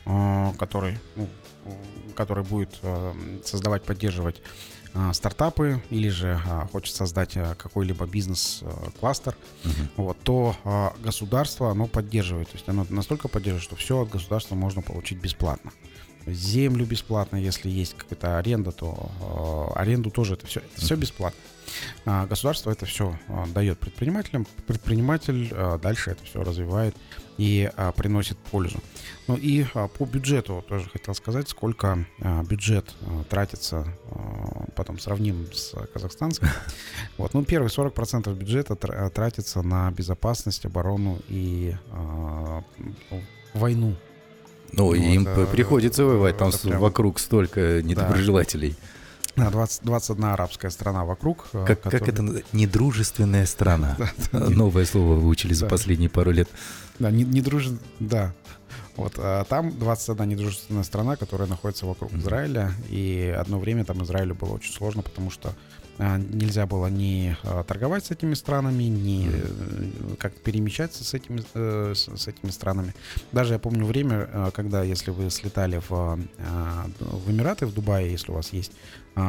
э, 0.05 0.51
который, 0.57 0.97
ну, 1.15 1.27
который 2.15 2.43
будет 2.43 2.79
э, 2.81 3.13
создавать, 3.43 3.83
поддерживать 3.83 4.41
стартапы 5.13 5.81
или 5.89 6.10
же 6.10 6.39
а, 6.47 6.67
хочет 6.71 6.95
создать 6.95 7.36
а, 7.36 7.55
какой-либо 7.55 8.05
бизнес-кластер, 8.05 9.36
угу. 9.63 9.71
вот, 9.97 10.19
то 10.23 10.93
государство 11.03 11.71
оно 11.71 11.88
поддерживает. 11.88 12.49
То 12.49 12.55
есть 12.55 12.69
оно 12.69 12.86
настолько 12.89 13.27
поддерживает, 13.27 13.63
что 13.63 13.75
все 13.75 14.01
от 14.01 14.10
государства 14.10 14.55
можно 14.55 14.81
получить 14.81 15.19
бесплатно. 15.19 15.71
Землю 16.25 16.86
бесплатно, 16.86 17.38
если 17.38 17.69
есть 17.69 17.95
какая-то 17.95 18.39
аренда, 18.39 18.71
то 18.71 19.71
аренду 19.75 20.10
тоже 20.10 20.34
это 20.34 20.47
все, 20.47 20.62
это 20.62 20.81
все 20.81 20.95
бесплатно. 20.95 21.39
Государство 22.05 22.71
это 22.71 22.88
все 22.88 23.15
дает 23.53 23.77
предпринимателям, 23.79 24.47
предприниматель 24.65 25.53
дальше 25.79 26.12
это 26.12 26.23
все 26.23 26.43
развивает 26.43 26.95
и 27.37 27.69
а, 27.75 27.91
приносит 27.91 28.37
пользу. 28.37 28.79
Ну 29.27 29.35
и 29.35 29.65
а, 29.73 29.87
по 29.87 30.05
бюджету 30.05 30.63
тоже 30.67 30.89
хотел 30.89 31.13
сказать, 31.15 31.49
сколько 31.49 32.05
а, 32.21 32.43
бюджет 32.43 32.93
а, 33.01 33.23
тратится, 33.23 33.87
а, 34.11 34.65
потом 34.75 34.99
сравним 34.99 35.47
с 35.53 35.73
казахстанским. 35.93 36.47
Вот, 37.17 37.33
ну 37.33 37.43
первые 37.43 37.69
40% 37.69 38.33
бюджета 38.35 38.75
тратится 38.75 39.61
на 39.61 39.89
безопасность, 39.91 40.65
оборону 40.65 41.19
и 41.27 41.75
а, 41.91 42.63
войну. 43.53 43.95
Ну, 44.73 44.85
вот, 44.85 44.95
им 44.95 45.25
а, 45.27 45.45
приходится 45.45 46.03
воевать, 46.03 46.37
там 46.37 46.51
прям... 46.51 46.79
вокруг 46.79 47.19
столько 47.19 47.81
недоброжелателей. 47.81 48.71
Да. 48.71 48.77
20, 49.35 49.83
21 49.83 50.25
арабская 50.25 50.69
страна 50.69 51.05
вокруг. 51.05 51.47
Как, 51.51 51.81
которая... 51.81 51.99
как 51.99 52.09
это 52.09 52.43
недружественная 52.53 53.45
страна. 53.45 53.97
Новое 54.31 54.85
слово 54.85 55.15
выучили 55.15 55.53
за 55.53 55.67
последние 55.67 56.09
пару 56.09 56.31
лет. 56.31 56.49
Да, 56.99 57.11
не, 57.11 57.23
не 57.23 57.41
дружен, 57.41 57.79
да. 57.99 58.33
Вот, 58.95 59.15
а 59.17 59.43
там 59.43 59.77
21 59.77 60.29
недружественная 60.29 60.83
страна, 60.83 61.17
которая 61.17 61.47
находится 61.47 61.85
вокруг. 61.85 62.13
Израиля, 62.13 62.71
и 62.89 63.35
одно 63.37 63.59
время 63.59 63.83
там 63.83 64.03
Израилю 64.03 64.35
было 64.35 64.53
очень 64.53 64.73
сложно, 64.73 65.01
потому 65.01 65.29
что 65.29 65.53
а, 65.97 66.17
нельзя 66.17 66.65
было 66.65 66.87
ни 66.87 67.35
а, 67.43 67.63
торговать 67.63 68.05
с 68.05 68.11
этими 68.11 68.33
странами, 68.33 68.83
ни 68.83 69.27
mm-hmm. 69.27 70.17
как 70.17 70.33
перемещаться 70.35 71.03
с 71.03 71.13
этими, 71.13 71.43
э, 71.53 71.93
с, 71.93 72.27
этими 72.27 72.51
странами. 72.51 72.93
Даже 73.31 73.53
я 73.53 73.59
помню 73.59 73.85
время, 73.85 74.51
когда, 74.53 74.83
если 74.83 75.11
вы 75.11 75.29
слетали 75.29 75.81
в, 75.89 75.91
а, 75.91 76.87
в 76.99 77.31
Эмираты, 77.31 77.65
в 77.65 77.73
Дубае, 77.73 78.11
если 78.11 78.31
у 78.31 78.35
вас 78.35 78.51
есть 78.51 78.71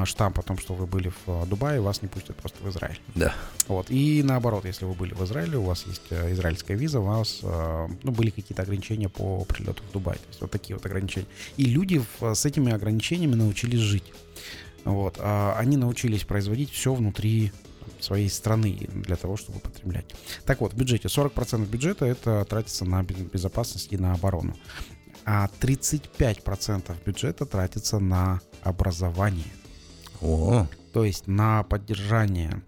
штамп 0.04 0.38
о 0.38 0.42
том, 0.42 0.58
что 0.58 0.74
вы 0.74 0.86
были 0.86 1.08
в 1.08 1.28
а, 1.28 1.46
Дубае, 1.46 1.80
вас 1.80 2.02
не 2.02 2.08
пустят 2.08 2.36
просто 2.36 2.62
в 2.62 2.68
Израиль. 2.68 2.98
Да. 3.14 3.34
Вот. 3.68 3.90
И 3.90 4.22
наоборот, 4.24 4.64
если 4.64 4.84
вы 4.84 4.94
были 4.94 5.14
в 5.14 5.24
Израиле, 5.24 5.58
у 5.58 5.62
вас 5.62 5.86
есть 5.86 6.02
э, 6.10 6.32
израильская 6.32 6.74
виза, 6.74 7.00
у 7.00 7.04
вас 7.04 7.40
а, 7.42 7.88
ну, 8.02 8.10
были 8.10 8.30
какие-то 8.30 8.62
ограничения 8.62 9.08
по 9.08 9.44
прилету 9.44 9.82
в 9.88 9.92
Дубай. 9.92 10.16
То 10.16 10.28
есть 10.28 10.40
вот 10.40 10.50
такие 10.50 10.76
вот 10.76 10.84
ограничения. 10.84 11.28
И 11.56 11.64
люди 11.64 12.02
с 12.20 12.44
этими 12.44 12.72
ограничениями 12.72 13.34
научились 13.34 13.80
жить. 13.80 14.12
Вот. 14.84 15.18
Они 15.20 15.76
научились 15.76 16.22
производить 16.22 16.70
все 16.70 16.94
внутри 16.94 17.52
своей 17.98 18.28
страны 18.28 18.88
для 18.92 19.16
того, 19.16 19.36
чтобы 19.36 19.58
потреблять. 19.58 20.14
Так 20.44 20.60
вот, 20.60 20.74
в 20.74 20.76
бюджете 20.76 21.08
40% 21.08 21.66
бюджета 21.66 22.06
это 22.06 22.44
тратится 22.44 22.84
на 22.84 23.02
безопасность 23.02 23.92
и 23.92 23.96
на 23.96 24.12
оборону. 24.12 24.56
А 25.24 25.48
35% 25.60 26.94
бюджета 27.04 27.46
тратится 27.46 27.98
на 27.98 28.40
образование. 28.62 29.44
О. 30.20 30.66
То 30.92 31.04
есть 31.04 31.26
на 31.26 31.62
поддержание 31.62 32.62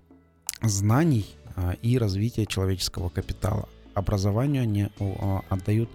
знаний 0.63 1.27
а, 1.57 1.75
и 1.83 1.99
развитие 1.99 2.47
человеческого 2.47 3.09
капитала. 3.09 3.69
Образованию 3.95 4.63
они 4.63 4.89
а, 5.01 5.43
отдают 5.49 5.91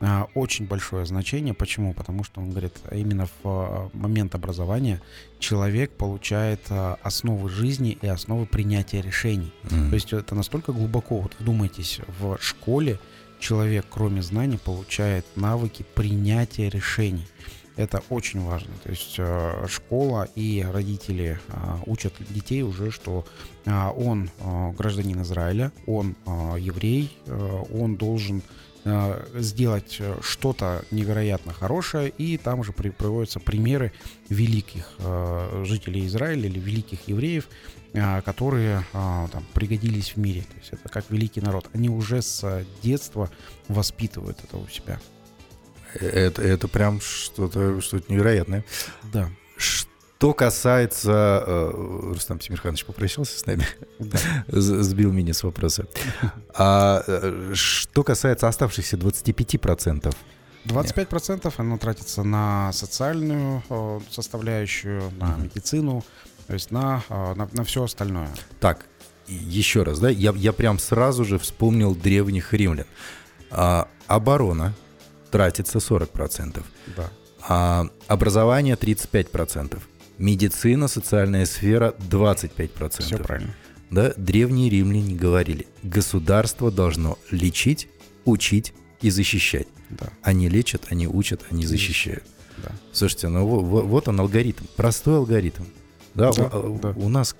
а, 0.00 0.26
очень 0.34 0.66
большое 0.66 1.04
значение. 1.06 1.54
Почему? 1.54 1.92
Потому 1.92 2.24
что 2.24 2.40
он 2.40 2.50
говорит, 2.50 2.74
именно 2.90 3.28
в 3.42 3.90
момент 3.92 4.34
образования 4.34 5.02
человек 5.38 5.92
получает 5.92 6.60
основы 7.02 7.50
жизни 7.50 7.98
и 8.00 8.06
основы 8.06 8.46
принятия 8.46 9.02
решений. 9.02 9.52
Мгм. 9.64 9.90
То 9.90 9.94
есть 9.94 10.12
это 10.12 10.34
настолько 10.34 10.72
глубоко, 10.72 11.18
вот 11.18 11.36
вдумайтесь, 11.38 12.00
в 12.20 12.38
школе 12.40 12.98
человек, 13.38 13.84
кроме 13.90 14.22
знаний, 14.22 14.58
получает 14.58 15.26
навыки 15.36 15.84
принятия 15.94 16.70
решений. 16.70 17.26
Это 17.76 18.02
очень 18.10 18.42
важно. 18.42 18.72
То 18.84 18.90
есть 18.90 19.14
э, 19.18 19.66
школа 19.66 20.28
и 20.34 20.62
родители 20.62 21.38
э, 21.48 21.78
учат 21.86 22.12
детей 22.28 22.62
уже, 22.62 22.90
что 22.90 23.24
э, 23.64 23.88
он 23.96 24.30
гражданин 24.76 25.22
Израиля, 25.22 25.72
он 25.86 26.16
еврей, 26.58 27.16
он 27.72 27.96
должен 27.96 28.42
сделать 29.34 30.00
что-то 30.22 30.84
невероятно 30.90 31.52
хорошее, 31.52 32.08
и 32.18 32.36
там 32.36 32.60
уже 32.60 32.72
при- 32.72 32.90
приводятся 32.90 33.38
примеры 33.38 33.92
великих 34.28 34.96
жителей 35.62 36.06
Израиля 36.06 36.48
или 36.48 36.58
великих 36.58 37.06
евреев, 37.06 37.48
которые 38.24 38.84
там, 38.92 39.46
пригодились 39.54 40.14
в 40.14 40.16
мире. 40.16 40.42
То 40.42 40.56
есть 40.58 40.72
это 40.72 40.88
как 40.88 41.04
великий 41.10 41.40
народ. 41.40 41.70
Они 41.72 41.88
уже 41.88 42.22
с 42.22 42.64
детства 42.82 43.30
воспитывают 43.68 44.38
это 44.42 44.56
у 44.56 44.66
себя. 44.66 44.98
Это, 45.94 46.42
это 46.42 46.68
прям 46.68 47.00
что-то 47.00 47.80
что 47.80 48.00
невероятное. 48.08 48.64
Да. 49.12 49.30
Что 49.56 50.34
касается... 50.34 51.44
э, 51.46 51.70
Рустам 52.14 52.38
Тимирханович 52.38 52.84
попрощался 52.84 53.38
с 53.38 53.46
нами, 53.46 53.66
да. 53.98 54.18
Сбил 54.48 55.12
меня 55.12 55.34
с 55.34 55.42
вопроса. 55.42 55.86
А 56.54 57.02
э, 57.06 57.52
что 57.54 58.04
касается 58.04 58.48
оставшихся 58.48 58.96
25%, 58.96 60.14
25% 60.64 61.54
оно 61.56 61.78
тратится 61.78 62.22
на 62.22 62.72
социальную 62.72 63.62
э, 63.68 64.00
составляющую, 64.10 65.10
на 65.18 65.36
медицину, 65.36 66.04
то 66.46 66.54
есть 66.54 66.70
на, 66.70 67.02
э, 67.08 67.34
на, 67.34 67.48
на 67.52 67.64
все 67.64 67.84
остальное. 67.84 68.28
Так, 68.60 68.86
еще 69.26 69.82
раз, 69.82 69.98
да, 69.98 70.08
я, 70.08 70.32
я 70.36 70.52
прям 70.52 70.78
сразу 70.78 71.24
же 71.24 71.38
вспомнил 71.38 71.94
древних 71.94 72.52
римлян. 72.52 72.86
А, 73.50 73.88
оборона 74.06 74.74
тратится 75.36 75.78
40%, 75.78 76.62
Да. 76.96 77.10
а 77.48 77.86
образование 78.06 78.76
35%, 78.76 79.78
медицина, 80.18 80.86
социальная 80.88 81.46
сфера 81.46 81.94
25%. 81.98 83.02
Все 83.06 83.16
правильно. 83.18 83.54
Да, 83.90 84.12
древние 84.16 84.70
римляне 84.70 85.14
говорили, 85.16 85.66
государство 85.82 86.70
должно 86.70 87.18
лечить, 87.30 87.88
учить 88.24 88.72
и 89.00 89.10
защищать. 89.10 89.66
Да, 89.90 90.06
Они 90.22 90.48
лечат, 90.48 90.82
они 90.90 91.06
учат, 91.08 91.42
они 91.50 91.66
защищают. 91.66 92.24
да. 92.58 92.70
Слушайте, 92.92 93.28
ну 93.28 93.46
во- 93.46 93.60
во- 93.60 93.82
вот 93.82 94.08
он 94.08 94.20
алгоритм, 94.20 94.64
простой 94.76 95.16
алгоритм. 95.16 95.64
Да, 96.14 96.30
Да, 96.32 96.44
у, 96.58 96.78
да. 96.78 96.90
у 96.90 97.08
нас 97.08 97.34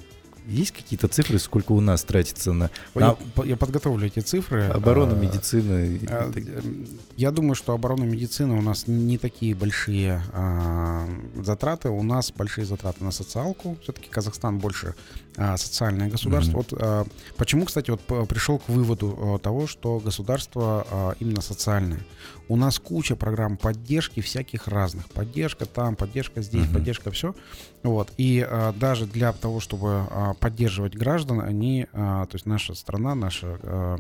есть 0.46 0.72
какие-то 0.72 1.08
цифры, 1.08 1.38
сколько 1.38 1.72
у 1.72 1.80
нас 1.80 2.02
тратится 2.04 2.52
на, 2.52 2.70
Я, 2.94 3.16
на 3.36 3.44
я 3.44 3.56
подготовлю 3.56 4.06
эти 4.06 4.20
цифры. 4.20 4.64
оборону, 4.64 5.12
А, 5.14 5.18
медицину? 5.18 5.84
и 5.84 6.00
а, 6.08 6.30
м, 6.34 6.86
Я 7.16 7.30
думаю, 7.30 7.54
что 7.54 7.72
оборона 7.72 8.04
медицины 8.04 8.54
у 8.54 8.62
нас 8.62 8.86
не 8.86 9.18
такие 9.18 9.54
большие 9.54 10.22
а, 10.32 11.06
затраты. 11.42 11.88
У 11.90 12.02
нас 12.02 12.32
большие 12.32 12.64
затраты 12.64 13.04
на 13.04 13.10
социалку. 13.12 13.76
Все-таки 13.82 14.08
Казахстан 14.10 14.58
больше 14.58 14.94
а, 14.94 14.94
социальное 15.36 16.08
государство. 16.10 16.58
Мгм. 16.58 16.66
Вот 16.70 16.78
а, 16.80 17.06
почему, 17.36 17.64
кстати, 17.64 17.90
вот 17.90 18.28
пришел 18.28 18.58
к 18.58 18.68
выводу 18.68 19.16
а, 19.18 19.38
того, 19.38 19.66
что 19.66 19.98
государство 19.98 20.86
а, 20.90 21.14
именно 21.20 21.40
социальное. 21.40 22.00
У 22.48 22.56
нас 22.56 22.78
куча 22.78 23.16
программ 23.16 23.56
поддержки 23.56 24.20
всяких 24.20 24.68
разных. 24.68 25.08
Поддержка 25.10 25.64
там, 25.64 25.96
поддержка 25.96 26.42
здесь, 26.42 26.64
Мгм. 26.66 26.74
поддержка 26.74 27.10
все. 27.10 27.34
Вот. 27.82 28.12
И 28.18 28.46
а, 28.46 28.72
даже 28.72 29.06
для 29.06 29.32
того, 29.32 29.60
чтобы 29.60 30.06
а, 30.10 30.34
поддерживать 30.34 30.94
граждан, 30.94 31.40
они, 31.40 31.86
а, 31.92 32.26
то 32.26 32.34
есть 32.34 32.44
наша 32.46 32.74
страна, 32.74 33.14
наша, 33.14 33.58
а, 33.62 33.96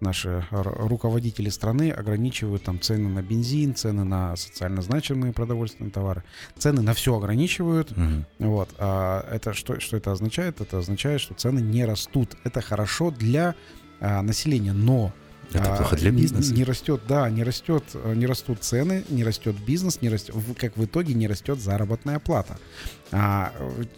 наши 0.00 0.44
руководители 0.50 1.48
страны 1.48 1.90
ограничивают 1.90 2.64
там 2.64 2.80
цены 2.80 3.08
на 3.08 3.22
бензин, 3.22 3.74
цены 3.74 4.04
на 4.04 4.36
социально 4.36 4.82
значимые 4.82 5.32
продовольственные 5.32 5.90
товары, 5.90 6.24
цены 6.56 6.82
на 6.82 6.94
все 6.94 7.16
ограничивают. 7.16 7.96
Мгм. 7.96 8.26
Вот. 8.38 8.70
А 8.78 9.26
это 9.30 9.52
что, 9.54 9.80
что 9.80 9.96
это 9.96 10.12
означает? 10.12 10.60
Это 10.60 10.78
означает, 10.78 11.20
что 11.20 11.34
цены 11.34 11.60
не 11.60 11.84
растут. 11.84 12.36
Это 12.44 12.60
хорошо 12.60 13.10
для 13.10 13.54
а, 14.00 14.22
населения, 14.22 14.72
но 14.72 15.12
Это 15.52 15.72
а, 15.72 15.76
плохо 15.76 15.96
для 15.96 16.10
бизнеса. 16.10 16.52
Не 16.52 16.64
растет, 16.64 17.00
да, 17.08 17.28
не 17.30 17.42
растет, 17.42 17.84
не 18.14 18.26
растут 18.26 18.62
цены, 18.62 19.04
не 19.08 19.24
растет 19.24 19.56
бизнес, 19.56 20.02
не 20.02 20.08
растет, 20.08 20.34
как 20.58 20.76
в 20.76 20.84
итоге 20.84 21.14
не 21.14 21.26
растет 21.26 21.58
заработная 21.60 22.18
плата. 22.18 22.58
А, 23.10 23.52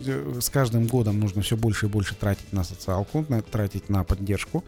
э, 0.04 0.38
с 0.40 0.48
каждым 0.50 0.86
годом 0.86 1.18
нужно 1.18 1.42
все 1.42 1.56
больше 1.56 1.86
и 1.86 1.88
больше 1.88 2.14
тратить 2.14 2.52
на 2.52 2.62
социалку, 2.62 3.26
на- 3.28 3.42
тратить 3.42 3.88
на 3.88 4.04
поддержку, 4.04 4.64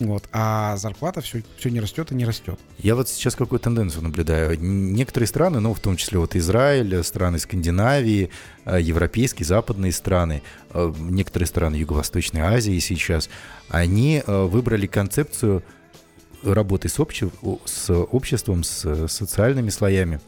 вот, 0.00 0.24
а 0.32 0.76
зарплата 0.76 1.22
все, 1.22 1.42
все 1.56 1.70
не 1.70 1.80
растет 1.80 2.12
и 2.12 2.14
не 2.14 2.26
растет. 2.26 2.60
Я 2.78 2.94
вот 2.94 3.08
сейчас 3.08 3.34
какую 3.34 3.58
тенденцию 3.58 4.02
наблюдаю. 4.02 4.60
Некоторые 4.60 5.28
страны, 5.28 5.60
ну, 5.60 5.72
в 5.72 5.80
том 5.80 5.96
числе 5.96 6.18
вот 6.18 6.36
Израиль, 6.36 7.02
страны 7.04 7.38
Скандинавии, 7.38 8.28
э, 8.66 8.80
европейские, 8.82 9.46
западные 9.46 9.92
страны, 9.92 10.42
э, 10.74 10.92
некоторые 10.98 11.46
страны 11.46 11.76
Юго-Восточной 11.76 12.42
Азии 12.42 12.78
сейчас, 12.80 13.30
они 13.68 14.22
выбрали 14.26 14.86
концепцию 14.86 15.64
работы 16.54 16.88
с, 16.88 16.98
обще- 16.98 17.30
о- 17.42 17.58
с 17.64 17.90
обществом, 17.92 18.64
с 18.64 18.84
э, 18.84 19.08
социальными 19.08 19.70
слоями. 19.70 20.20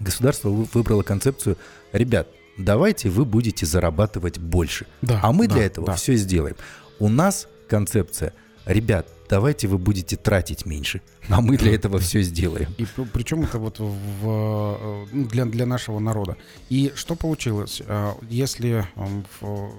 Государство 0.00 0.48
вы- 0.50 0.68
выбрало 0.72 1.02
концепцию, 1.02 1.56
ребят, 1.92 2.28
давайте 2.56 3.08
вы 3.10 3.24
будете 3.24 3.66
зарабатывать 3.66 4.38
больше. 4.38 4.86
Да, 5.02 5.20
А 5.22 5.32
мы 5.32 5.48
да, 5.48 5.54
для 5.56 5.64
этого 5.64 5.86
да. 5.88 5.94
все 5.96 6.14
сделаем. 6.16 6.56
У 6.98 7.08
нас 7.08 7.48
концепция, 7.68 8.32
ребят, 8.64 9.06
давайте 9.28 9.66
вы 9.68 9.76
будете 9.78 10.16
тратить 10.16 10.64
меньше, 10.66 11.02
а 11.28 11.40
мы 11.40 11.56
для 11.58 11.74
этого 11.74 11.98
все 12.00 12.22
сделаем. 12.22 12.72
И 12.78 12.86
причем 13.12 13.42
это 13.42 13.58
вот 13.58 13.78
в, 13.78 13.86
э, 14.24 15.06
для, 15.12 15.44
для 15.44 15.66
нашего 15.66 15.98
народа. 15.98 16.36
И 16.70 16.92
что 16.94 17.14
получилось? 17.14 17.82
Э, 17.86 18.12
Если 18.30 18.86
м, 18.96 19.26
в- 19.40 19.72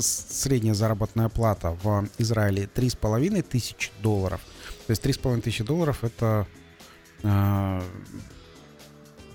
с- 0.00 0.26
средняя 0.30 0.74
заработная 0.74 1.28
плата 1.30 1.76
в 1.82 2.06
Израиле 2.18 2.68
3,5 2.74 3.42
тысячи 3.42 3.90
долларов, 4.02 4.40
есть 4.92 5.02
3,5 5.04 5.40
тысячи 5.42 5.64
долларов 5.64 6.04
это, 6.04 6.46
э, 7.22 7.80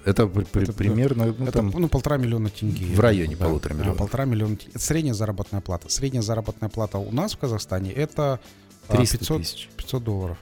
Это, 0.06 0.26
при- 0.28 0.44
Это, 0.64 0.68
да. 0.72 0.74
примерно, 0.74 1.26
ну, 1.38 1.44
это 1.44 1.52
там, 1.52 1.70
ну, 1.70 1.90
полтора 1.90 2.16
миллиона 2.18 2.50
тенге. 2.50 2.96
в 2.96 3.00
районе 3.02 3.36
Да, 3.36 3.46
полутора 3.46 3.74
да, 3.74 3.80
миллионов. 3.80 3.98
полтора 3.98 4.24
миллиона 4.26 4.56
тенге. 4.56 4.72
Это 4.76 4.80
средняя 4.84 5.14
заработная 5.14 5.60
плата. 5.62 5.90
Средняя 5.90 6.22
заработная 6.22 6.70
плата 6.70 6.98
у 6.98 7.12
нас 7.12 7.34
в 7.34 7.38
Казахстане 7.38 7.92
это 7.92 8.40
а, 8.88 8.96
300 8.96 9.18
500, 9.18 9.42
тысяч. 9.42 9.70
500 9.76 10.04
долларов. 10.04 10.38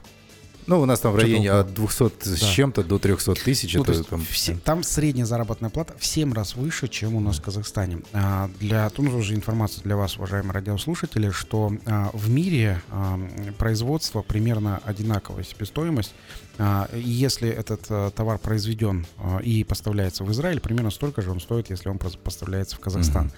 Ну, 0.66 0.80
у 0.80 0.84
нас 0.84 0.98
там 1.00 1.12
в 1.12 1.16
районе 1.16 1.48
долго? 1.50 1.60
от 1.60 1.74
200 1.74 2.12
с 2.36 2.40
Да. 2.40 2.46
чем-то 2.48 2.82
до 2.82 2.98
300 2.98 3.34
тысяч. 3.34 3.74
Ну, 3.74 3.84
то 3.84 3.92
это 3.92 4.02
там, 4.04 4.20
все- 4.28 4.56
там 4.56 4.82
средняя 4.82 5.24
заработная 5.24 5.70
плата 5.70 5.94
в 5.98 6.04
7 6.04 6.32
раз 6.32 6.56
выше, 6.56 6.88
чем 6.88 7.14
у 7.14 7.20
нас 7.20 7.38
в 7.38 7.42
Казахстане. 7.42 7.98
А, 8.12 8.50
для, 8.58 8.90
тут 8.90 9.06
уже 9.12 9.34
информация 9.34 9.82
для 9.84 9.96
вас, 9.96 10.16
уважаемые 10.16 10.52
радиослушатели, 10.52 11.30
что 11.30 11.72
а, 11.86 12.10
в 12.12 12.28
мире 12.30 12.82
а, 12.90 13.18
производство 13.58 14.22
примерно 14.22 14.80
одинаковая 14.84 15.44
себестоимость. 15.44 16.14
А, 16.58 16.88
если 16.94 17.48
этот 17.48 17.82
а, 17.90 18.10
товар 18.10 18.38
произведен 18.38 19.06
а, 19.18 19.38
и 19.38 19.62
поставляется 19.62 20.24
в 20.24 20.32
Израиль, 20.32 20.58
примерно 20.60 20.90
столько 20.90 21.22
же 21.22 21.30
он 21.30 21.38
стоит, 21.40 21.70
если 21.70 21.88
он 21.90 21.98
поставляется 21.98 22.74
в 22.74 22.80
Казахстан. 22.80 23.30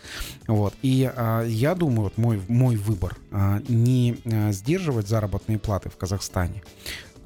Вот. 0.47 0.73
И 0.83 1.11
а, 1.15 1.45
я 1.45 1.75
думаю, 1.75 2.05
вот 2.05 2.17
мой, 2.17 2.41
мой 2.49 2.77
выбор 2.77 3.17
а, 3.31 3.61
не 3.69 4.17
а, 4.25 4.53
сдерживать 4.53 5.09
заработные 5.09 5.59
платы 5.59 5.91
в 5.91 5.97
Казахстане, 5.97 6.63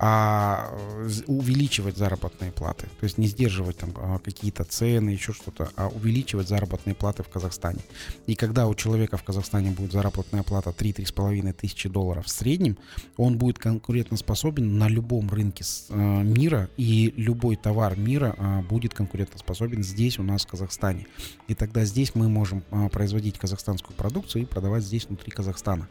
а 0.05 0.69
э, 0.73 1.09
увеличивать 1.29 1.97
заработные 1.97 2.51
платы. 2.51 2.89
То 2.99 3.05
есть 3.05 3.19
не 3.19 3.29
сдерживать 3.29 3.77
там 3.77 3.91
а, 3.95 4.19
какие-то 4.19 4.65
цены, 4.65 5.11
еще 5.11 5.33
что-то, 5.33 5.71
а 5.77 5.87
увеличивать 5.87 6.49
заработные 6.49 6.97
платы 6.97 7.23
в 7.23 7.29
Казахстане. 7.29 7.79
И 8.27 8.35
когда 8.35 8.67
у 8.67 8.75
человека 8.75 9.17
в 9.17 9.23
Казахстане 9.23 9.71
будет 9.71 9.93
заработная 9.93 10.43
плата 10.43 10.71
3-3,5 10.71 11.53
тысячи 11.53 11.89
долларов 11.89 12.27
в 12.27 12.31
среднем, 12.31 12.79
он 13.17 13.39
будет 13.39 13.61
конкурентоспособен 13.61 14.77
на 14.77 14.89
любом 14.89 15.31
рынке 15.31 15.65
э, 15.91 15.95
мира, 15.95 16.69
и 16.77 17.15
любой 17.17 17.55
товар 17.55 17.97
мира 17.97 18.35
а, 18.39 18.63
будет 18.63 18.95
конкурентоспособен 18.95 19.85
здесь 19.85 20.19
у 20.19 20.25
нас 20.25 20.45
в 20.45 20.49
Казахстане. 20.49 21.07
И 21.47 21.55
тогда 21.55 21.85
здесь 21.85 22.17
мы 22.17 22.29
можем 22.29 22.65
а, 22.73 22.89
производить 22.89 23.39
казахстанскую 23.39 23.97
продукцию 23.97 24.43
и 24.43 24.47
продавать 24.47 24.83
здесь 24.83 25.07
внутри 25.07 25.31
Казахстана. 25.31 25.89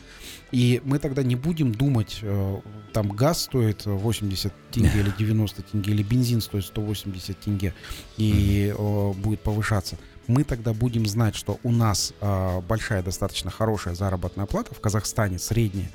И 0.51 0.81
мы 0.83 0.99
тогда 0.99 1.23
не 1.23 1.37
будем 1.37 1.71
думать, 1.71 2.19
э, 2.21 2.59
там 2.91 3.07
газ 3.07 3.43
стоит 3.43 3.85
80 4.01 4.53
тенге 4.71 4.99
или 4.99 5.13
90 5.17 5.61
тенге, 5.61 5.91
или 5.91 6.03
бензин 6.03 6.41
стоит 6.41 6.65
180 6.65 7.39
тенге 7.39 7.73
и 8.17 8.73
э, 8.77 9.11
будет 9.13 9.41
повышаться. 9.41 9.97
Мы 10.27 10.43
тогда 10.43 10.73
будем 10.73 11.05
знать, 11.07 11.35
что 11.35 11.59
у 11.63 11.71
нас 11.71 12.13
э, 12.21 12.61
большая, 12.61 13.03
достаточно 13.03 13.49
хорошая 13.49 13.95
заработная 13.95 14.45
плата 14.45 14.73
в 14.73 14.79
Казахстане, 14.79 15.39
средняя, 15.39 15.89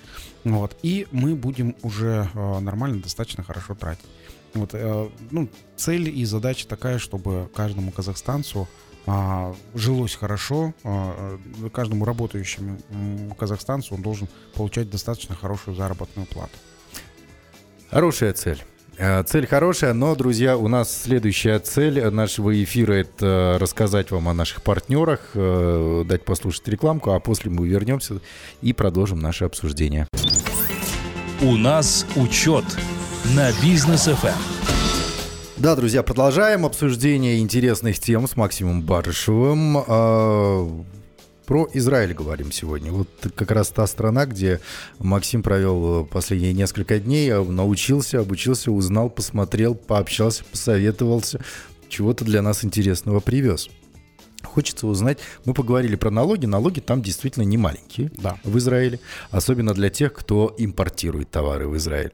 вот, 0.45 0.77
и 0.83 1.07
мы 1.11 1.35
будем 1.35 1.77
уже 1.83 2.29
э, 2.33 2.59
нормально, 2.61 3.03
достаточно 3.03 3.45
хорошо 3.45 3.75
тратить. 3.75 4.05
Вот, 4.55 4.71
э, 4.73 5.09
ну, 5.31 5.49
цель 5.77 6.09
и 6.09 6.25
задача 6.25 6.66
такая, 6.66 6.99
чтобы 6.99 7.51
каждому 7.55 7.90
казахстанцу 7.92 8.69
а, 9.07 9.55
жилось 9.75 10.16
хорошо, 10.16 10.75
а, 10.83 11.38
каждому 11.73 12.05
работающему 12.05 12.79
казахстанцу 13.38 13.95
он 13.95 14.03
должен 14.03 14.29
получать 14.55 14.90
достаточно 14.90 15.37
хорошую 15.37 15.77
заработную 15.77 16.27
плату. 16.27 16.59
Хорошая 17.90 18.33
цель. 18.33 18.62
Э, 18.99 19.22
цель 19.25 19.46
хорошая, 19.46 19.92
но, 19.92 20.14
друзья, 20.14 20.57
у 20.57 20.68
нас 20.68 21.03
следующая 21.03 21.59
цель 21.59 22.03
нашего 22.09 22.62
эфира– 22.62 22.92
это 22.94 23.59
рассказать 23.61 24.11
вам 24.11 24.29
о 24.29 24.35
наших 24.35 24.62
партнерах, 24.62 25.20
э, 25.35 26.05
дать 26.07 26.25
послушать 26.25 26.66
рекламку, 26.68 27.12
а 27.12 27.20
после 27.20 27.51
мы 27.51 27.68
вернемся 27.68 28.20
и 28.62 28.72
продолжим 28.72 29.20
наше 29.20 29.44
обсуждение. 29.44 30.09
У 31.42 31.57
нас 31.57 32.07
учет 32.16 32.64
на 33.35 33.51
бизнес 33.62 34.09
FM. 34.09 34.35
Да, 35.59 35.77
друзья, 35.77 36.03
продолжаем 36.03 36.64
обсуждение 36.64 37.38
интересных 37.38 37.99
тем 37.99 38.27
с 38.27 38.37
Максимом 38.37 38.83
Барышевым. 38.83 40.87
Про 41.46 41.68
Израиль 41.74 42.12
говорим 42.12 42.50
сегодня. 42.50 42.90
Вот 42.90 43.09
как 43.37 43.52
раз 43.52 43.68
та 43.68 43.87
страна, 43.87 44.26
где 44.26 44.61
Максим 44.98 45.44
провел 45.44 46.04
последние 46.04 46.52
несколько 46.52 46.98
дней, 46.98 47.32
а, 47.32 47.44
научился, 47.44 48.18
обучился, 48.18 48.72
узнал, 48.72 49.09
посмотрел, 49.11 49.76
пообщался, 49.76 50.44
посоветовался, 50.44 51.40
чего-то 51.88 52.24
для 52.24 52.42
нас 52.42 52.64
интересного 52.64 53.20
привез. 53.20 53.68
Хочется 54.42 54.88
узнать, 54.88 55.18
мы 55.44 55.54
поговорили 55.54 55.94
про 55.94 56.11
налоги, 56.11 56.46
налоги 56.46 56.80
там 56.80 57.00
действительно 57.00 57.44
не 57.44 57.56
маленькие 57.56 58.11
да. 58.18 58.38
в 58.42 58.59
Израиле, 58.59 58.98
особенно 59.30 59.72
для 59.72 59.88
тех, 59.88 60.12
кто 60.12 60.52
импортирует 60.59 61.30
товары 61.30 61.68
в 61.68 61.76
Израиль. 61.76 62.12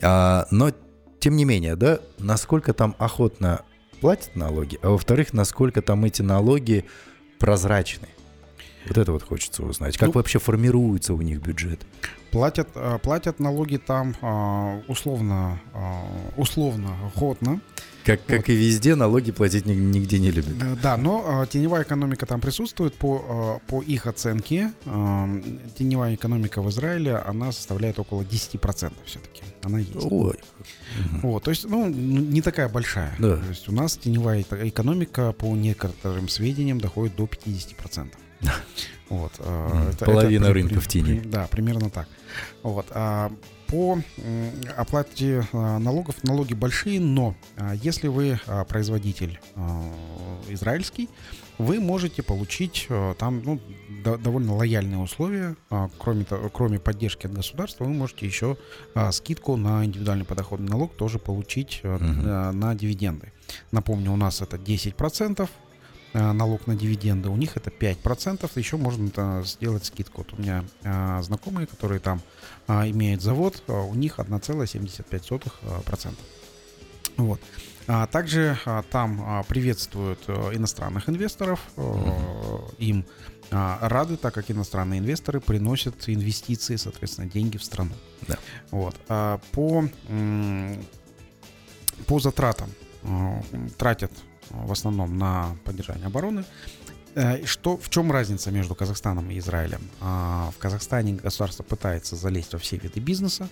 А, 0.00 0.46
но 0.52 0.70
тем 1.18 1.34
не 1.34 1.44
менее, 1.44 1.74
да, 1.74 1.98
насколько 2.18 2.72
там 2.72 2.94
охотно 2.98 3.62
платят 4.00 4.36
налоги, 4.36 4.78
а 4.82 4.90
во-вторых, 4.90 5.32
насколько 5.32 5.82
там 5.82 6.04
эти 6.04 6.22
налоги 6.22 6.84
прозрачны. 7.40 8.08
Вот 8.86 8.98
это 8.98 9.12
вот 9.12 9.22
хочется 9.22 9.62
узнать. 9.62 9.96
Как 9.96 10.08
ну, 10.08 10.14
вообще 10.14 10.38
формируется 10.38 11.14
у 11.14 11.20
них 11.20 11.40
бюджет? 11.40 11.80
Платят, 12.30 12.68
э, 12.74 12.98
платят 13.02 13.40
налоги 13.40 13.76
там 13.76 14.14
а, 14.22 14.80
условно, 14.86 15.60
а, 15.74 16.04
условно, 16.36 16.96
охотно. 17.06 17.60
Как, 18.04 18.24
как 18.24 18.38
вот. 18.38 18.48
и 18.48 18.54
везде, 18.54 18.94
налоги 18.94 19.30
платить 19.30 19.66
нигде 19.66 20.18
не 20.18 20.30
любят. 20.30 20.80
Да, 20.80 20.96
но 20.96 21.44
теневая 21.50 21.82
экономика 21.82 22.24
там 22.24 22.40
присутствует. 22.40 22.94
По, 22.94 23.60
по 23.66 23.82
их 23.82 24.06
оценке, 24.06 24.72
теневая 24.84 26.14
экономика 26.14 26.62
в 26.62 26.70
Израиле, 26.70 27.16
она 27.16 27.52
составляет 27.52 27.98
около 27.98 28.22
10% 28.22 28.92
все-таки. 29.04 29.42
Она 29.62 29.80
есть. 29.80 29.92
Ой. 30.10 30.38
Вот, 31.22 31.42
то 31.42 31.50
есть, 31.50 31.68
ну, 31.68 31.88
не 31.90 32.40
такая 32.40 32.70
большая. 32.70 33.14
Да. 33.18 33.36
То 33.36 33.48
есть 33.50 33.68
у 33.68 33.72
нас 33.72 33.98
теневая 33.98 34.40
экономика, 34.40 35.32
по 35.32 35.54
некоторым 35.54 36.28
сведениям, 36.28 36.80
доходит 36.80 37.16
до 37.16 37.24
50%. 37.24 38.08
Вот, 39.10 39.32
mm, 39.38 39.90
это, 39.90 40.04
половина 40.04 40.44
это, 40.44 40.54
рынка 40.54 40.74
при, 40.74 40.80
в 40.80 40.86
тени. 40.86 41.18
При, 41.18 41.28
да, 41.28 41.48
примерно 41.48 41.90
так. 41.90 42.06
Вот, 42.62 42.86
а, 42.90 43.32
по 43.70 43.98
оплате 44.76 45.46
а, 45.52 45.78
налогов 45.78 46.24
налоги 46.24 46.54
большие, 46.54 47.00
но 47.00 47.36
а, 47.56 47.74
если 47.74 48.08
вы 48.08 48.40
а, 48.46 48.64
производитель 48.64 49.38
израильский, 50.48 51.08
вы 51.58 51.78
можете 51.78 52.22
получить 52.22 52.88
там 53.18 53.42
ну, 53.44 53.60
довольно 54.02 54.56
лояльные 54.56 54.98
условия. 54.98 55.56
Кроме, 55.98 56.24
кроме 56.52 56.78
поддержки 56.78 57.26
от 57.26 57.34
государства, 57.34 57.84
вы 57.84 57.92
можете 57.92 58.24
еще 58.24 58.56
скидку 59.12 59.56
на 59.56 59.84
индивидуальный 59.84 60.24
подоходный 60.24 60.70
налог 60.70 60.94
тоже 60.94 61.18
получить 61.18 61.82
угу. 61.84 62.02
на 62.02 62.74
дивиденды. 62.74 63.32
Напомню, 63.72 64.10
у 64.12 64.16
нас 64.16 64.40
это 64.40 64.56
10%. 64.56 65.48
Э, 66.12 66.32
налог 66.32 66.66
на 66.66 66.74
дивиденды, 66.74 67.28
у 67.28 67.36
них 67.36 67.56
это 67.56 67.70
5%, 67.70 68.50
еще 68.56 68.76
можно 68.76 69.44
сделать 69.44 69.84
скидку. 69.84 70.22
Вот 70.22 70.32
у 70.36 70.42
меня 70.42 70.64
а, 70.82 71.22
знакомые, 71.22 71.68
которые 71.68 72.00
там 72.00 72.20
а, 72.66 72.88
имеют 72.88 73.22
завод, 73.22 73.62
а, 73.68 73.82
у 73.82 73.94
них 73.94 74.18
1,75%. 74.18 76.14
Вот. 77.16 77.40
А 77.86 78.08
также 78.08 78.58
а, 78.64 78.82
там 78.82 79.22
а, 79.24 79.44
приветствуют 79.44 80.18
а, 80.26 80.52
иностранных 80.52 81.08
инвесторов. 81.08 81.60
А, 81.76 82.68
им 82.78 83.06
а, 83.52 83.78
рады, 83.88 84.16
так 84.16 84.34
как 84.34 84.50
иностранные 84.50 84.98
инвесторы 84.98 85.40
приносят 85.40 86.08
инвестиции, 86.08 86.74
соответственно, 86.74 87.28
деньги 87.28 87.56
в 87.56 87.62
страну. 87.62 87.92
Да. 88.26 88.36
Вот. 88.72 88.96
А, 89.08 89.38
по, 89.52 89.84
по 92.06 92.18
затратам 92.18 92.70
тратят 93.78 94.10
в 94.50 94.72
основном 94.72 95.16
на 95.18 95.56
поддержание 95.64 96.06
обороны. 96.06 96.44
Э, 97.14 97.44
что, 97.44 97.76
в 97.76 97.90
чем 97.90 98.12
разница 98.12 98.50
между 98.50 98.74
Казахстаном 98.74 99.30
и 99.30 99.38
Израилем? 99.38 99.82
А, 100.00 100.50
в 100.54 100.58
Казахстане 100.58 101.14
государство 101.14 101.62
пытается 101.62 102.16
залезть 102.16 102.52
во 102.52 102.58
все 102.58 102.76
виды 102.76 103.00
бизнеса, 103.00 103.48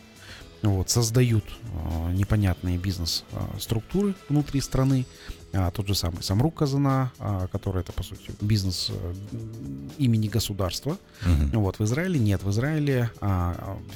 вот, 0.63 0.91
создают 0.91 1.45
э, 1.45 2.13
непонятные 2.13 2.79
бизнес-структуры 2.79 4.15
внутри 4.29 4.61
страны. 4.61 5.07
А, 5.53 5.71
тот 5.71 5.87
же 5.87 5.95
самый 5.95 6.23
Самрук 6.23 6.57
Казана, 6.57 7.13
а, 7.19 7.47
который 7.47 7.83
это, 7.83 7.93
по 7.93 8.03
сути, 8.03 8.33
бизнес 8.41 8.91
э, 8.91 9.15
имени 9.99 10.29
государства. 10.29 10.99
Угу. 11.23 11.61
Вот, 11.61 11.79
в 11.79 11.85
Израиле 11.85 12.19
нет. 12.19 12.43
В 12.43 12.51
Израиле 12.51 13.11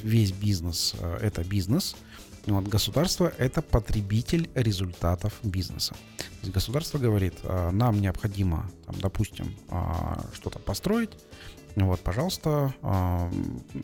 весь 0.03 0.33
бизнес— 0.33 0.95
это 1.21 1.43
бизнес— 1.45 1.97
вот, 2.46 2.66
государство– 2.66 3.33
это 3.38 3.62
потребитель 3.62 4.50
результатов 4.55 5.33
бизнеса. 5.44 5.94
То 6.16 6.40
есть 6.42 6.52
государство 6.52 6.98
говорит, 6.98 7.35
«А, 7.44 7.70
нам 7.70 8.00
необходимо, 8.00 8.68
там, 8.85 8.96
допустим, 9.00 9.55
а, 9.68 10.24
что-то 10.35 10.59
построить, 10.59 11.11
вот, 11.76 12.00
пожалуйста, 12.00 12.74
а, 12.83 13.31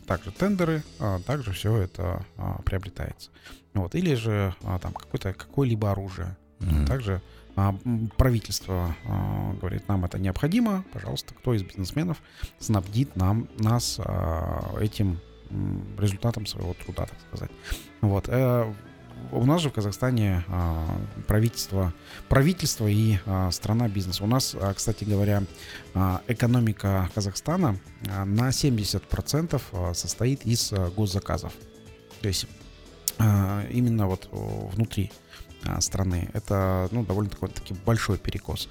также 0.05 0.31
тендеры, 0.31 0.83
также 1.25 1.53
все 1.53 1.77
это 1.77 2.25
приобретается. 2.65 3.31
Вот, 3.73 3.95
или 3.95 4.13
же 4.13 4.53
там 4.81 4.93
какое-то 4.93 5.33
какое-либо 5.33 5.91
оружие. 5.91 6.35
Mm-hmm. 6.59 6.85
Также 6.85 7.21
правительство 8.17 8.95
говорит, 9.59 9.87
нам 9.87 10.05
это 10.05 10.19
необходимо, 10.19 10.83
пожалуйста, 10.93 11.33
кто 11.33 11.53
из 11.53 11.63
бизнесменов 11.63 12.21
снабдит 12.59 13.15
нам, 13.15 13.47
нас 13.57 13.99
этим 14.79 15.19
результатом 15.97 16.45
своего 16.45 16.73
труда, 16.73 17.05
так 17.05 17.17
сказать. 17.27 17.51
Вот. 18.01 18.25
Э, 18.27 18.73
у 19.31 19.45
нас 19.45 19.61
же 19.61 19.69
в 19.69 19.73
Казахстане 19.73 20.43
а, 20.47 20.87
правительство, 21.27 21.93
правительство 22.29 22.87
и 22.87 23.17
а, 23.25 23.51
страна 23.51 23.87
бизнеса. 23.87 24.23
У 24.23 24.27
нас, 24.27 24.55
а, 24.59 24.73
кстати 24.73 25.03
говоря, 25.03 25.43
экономика 26.27 27.09
Казахстана 27.13 27.77
на 28.01 28.49
70% 28.49 29.93
состоит 29.93 30.45
из 30.45 30.71
госзаказов. 30.95 31.53
То 32.21 32.27
есть 32.27 32.47
именно 33.17 34.07
вот 34.07 34.29
внутри 34.31 35.11
страны. 35.79 36.29
Это 36.33 36.87
ну, 36.91 37.03
довольно 37.03 37.29
такой, 37.29 37.49
таки 37.49 37.73
большой 37.85 38.17
перекос 38.17 38.69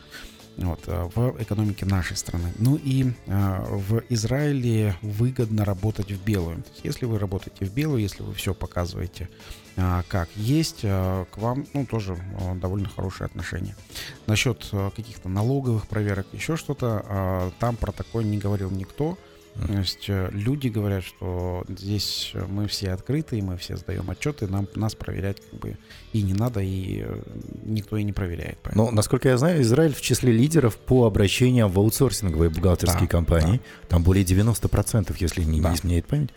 вот, 0.67 0.81
э, 0.87 1.09
в 1.15 1.41
экономике 1.41 1.87
нашей 1.87 2.17
страны. 2.17 2.53
Ну 2.59 2.77
и 2.77 3.13
э, 3.27 3.65
в 3.69 4.03
Израиле 4.09 4.97
выгодно 5.03 5.65
работать 5.65 6.11
в 6.11 6.23
белую. 6.25 6.65
Если 6.83 7.07
вы 7.07 7.19
работаете 7.19 7.65
в 7.65 7.73
белую, 7.73 8.03
если 8.03 8.23
вы 8.23 8.35
все 8.35 8.55
показываете 8.55 9.29
э, 9.77 10.03
как 10.09 10.29
есть, 10.35 10.81
э, 10.83 11.25
к 11.31 11.39
вам 11.39 11.67
ну, 11.75 11.87
тоже 11.87 12.17
э, 12.41 12.55
довольно 12.57 12.89
хорошие 12.89 13.27
отношения. 13.27 13.77
Насчет 14.27 14.69
э, 14.73 14.91
каких-то 14.95 15.29
налоговых 15.29 15.87
проверок, 15.87 16.27
еще 16.33 16.57
что-то, 16.57 17.05
э, 17.09 17.51
там 17.61 17.77
про 17.77 17.93
такое 17.93 18.25
не 18.25 18.39
говорил 18.39 18.71
никто. 18.71 19.17
То 19.67 19.73
есть 19.73 20.05
э, 20.09 20.29
люди 20.33 20.69
говорят, 20.69 21.05
что 21.05 21.65
здесь 21.69 22.33
мы 22.49 22.69
все 22.69 22.93
открыты, 22.93 23.43
мы 23.43 23.57
все 23.57 23.77
сдаем 23.77 24.09
отчеты, 24.09 24.47
нам, 24.47 24.69
нас 24.75 24.95
проверять 24.95 25.41
как 25.41 25.59
бы 25.59 25.77
и 26.13 26.23
не 26.23 26.33
надо, 26.33 26.61
и 26.61 27.03
э, 27.05 27.23
никто 27.65 27.97
и 27.97 28.05
не 28.05 28.13
проверяет. 28.13 28.59
Поэтому. 28.63 28.87
Но, 28.87 28.91
насколько 28.93 29.29
я 29.29 29.37
знаю, 29.37 29.63
Израиль 29.63 29.95
в 29.95 30.01
числе 30.01 30.33
лидеров 30.33 30.77
по 30.77 31.07
обращениям 31.07 31.71
в 31.71 31.79
аутсорсинговые 31.79 32.51
бухгалтерские 32.51 33.03
да, 33.03 33.09
компании. 33.09 33.59
Да. 33.83 33.89
Там 33.89 34.03
более 34.05 34.25
90%, 34.25 35.15
если 35.19 35.43
не, 35.43 35.61
да. 35.61 35.71
не 35.71 35.77
изменяет 35.77 36.07
память. 36.07 36.31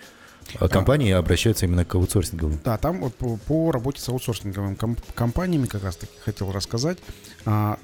А 0.59 0.67
компании 0.67 1.11
обращаются 1.11 1.65
именно 1.65 1.85
к 1.85 1.95
аутсорсинговым. 1.95 2.59
Да, 2.63 2.77
там 2.77 3.01
вот 3.01 3.15
по, 3.15 3.37
по 3.37 3.71
работе 3.71 4.01
с 4.01 4.09
аутсорсинговыми 4.09 4.75
комп- 4.75 5.01
компаниями 5.13 5.67
как 5.67 5.83
раз 5.83 5.95
таки 5.95 6.13
хотел 6.23 6.51
рассказать. 6.51 6.97
А, 7.45 7.79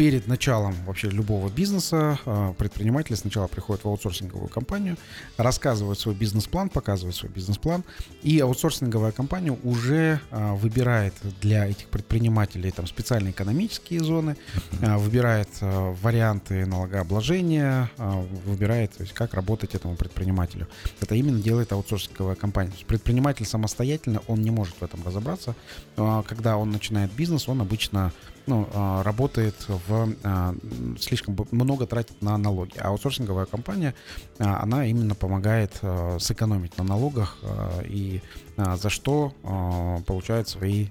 перед 0.00 0.26
началом 0.28 0.74
вообще 0.86 1.10
любого 1.10 1.50
бизнеса 1.50 2.18
э, 2.24 2.54
предприниматели 2.56 3.14
сначала 3.16 3.48
приходят 3.48 3.84
в 3.84 3.88
аутсорсинговую 3.88 4.48
компанию, 4.48 4.96
рассказывают 5.36 6.00
свой 6.00 6.14
бизнес-план, 6.14 6.70
показывают 6.70 7.14
свой 7.14 7.30
бизнес-план, 7.30 7.84
и 8.22 8.40
аутсорсинговая 8.40 9.12
компания 9.12 9.54
уже 9.62 10.18
э, 10.30 10.54
выбирает 10.54 11.12
для 11.42 11.68
этих 11.68 11.88
предпринимателей 11.88 12.70
там 12.70 12.86
специальные 12.86 13.32
экономические 13.32 14.00
зоны, 14.00 14.38
э, 14.80 14.96
выбирает 14.96 15.50
варианты 15.60 16.64
налогообложения, 16.64 17.90
выбирает, 18.46 18.92
то 18.92 19.02
есть, 19.02 19.12
как 19.12 19.34
работать 19.34 19.74
этому 19.74 19.96
предпринимателю. 19.96 20.66
Это 21.02 21.14
именно 21.14 21.42
делает 21.42 21.72
аутсорсинговая 21.72 22.36
компания. 22.36 22.72
Предприниматель 22.86 23.44
самостоятельно, 23.44 24.22
он 24.28 24.40
не 24.40 24.50
может 24.50 24.76
в 24.80 24.82
этом 24.82 25.04
разобраться. 25.04 25.54
Когда 25.96 26.56
он 26.56 26.70
начинает 26.70 27.12
бизнес, 27.12 27.50
он 27.50 27.60
обычно 27.60 28.12
ну, 28.46 28.68
а, 28.74 29.02
работает 29.02 29.54
в 29.68 30.14
а, 30.22 30.54
слишком 30.98 31.36
много 31.50 31.86
тратит 31.86 32.20
на 32.22 32.36
налоги. 32.36 32.78
А 32.78 32.88
аутсорсинговая 32.88 33.46
компания, 33.46 33.94
а, 34.38 34.62
она 34.62 34.86
именно 34.86 35.14
помогает 35.14 35.80
сэкономить 36.18 36.76
на 36.78 36.84
налогах 36.84 37.38
и 37.84 38.22
за 38.56 38.90
что 38.90 39.32
получает 40.06 40.48
свои 40.48 40.88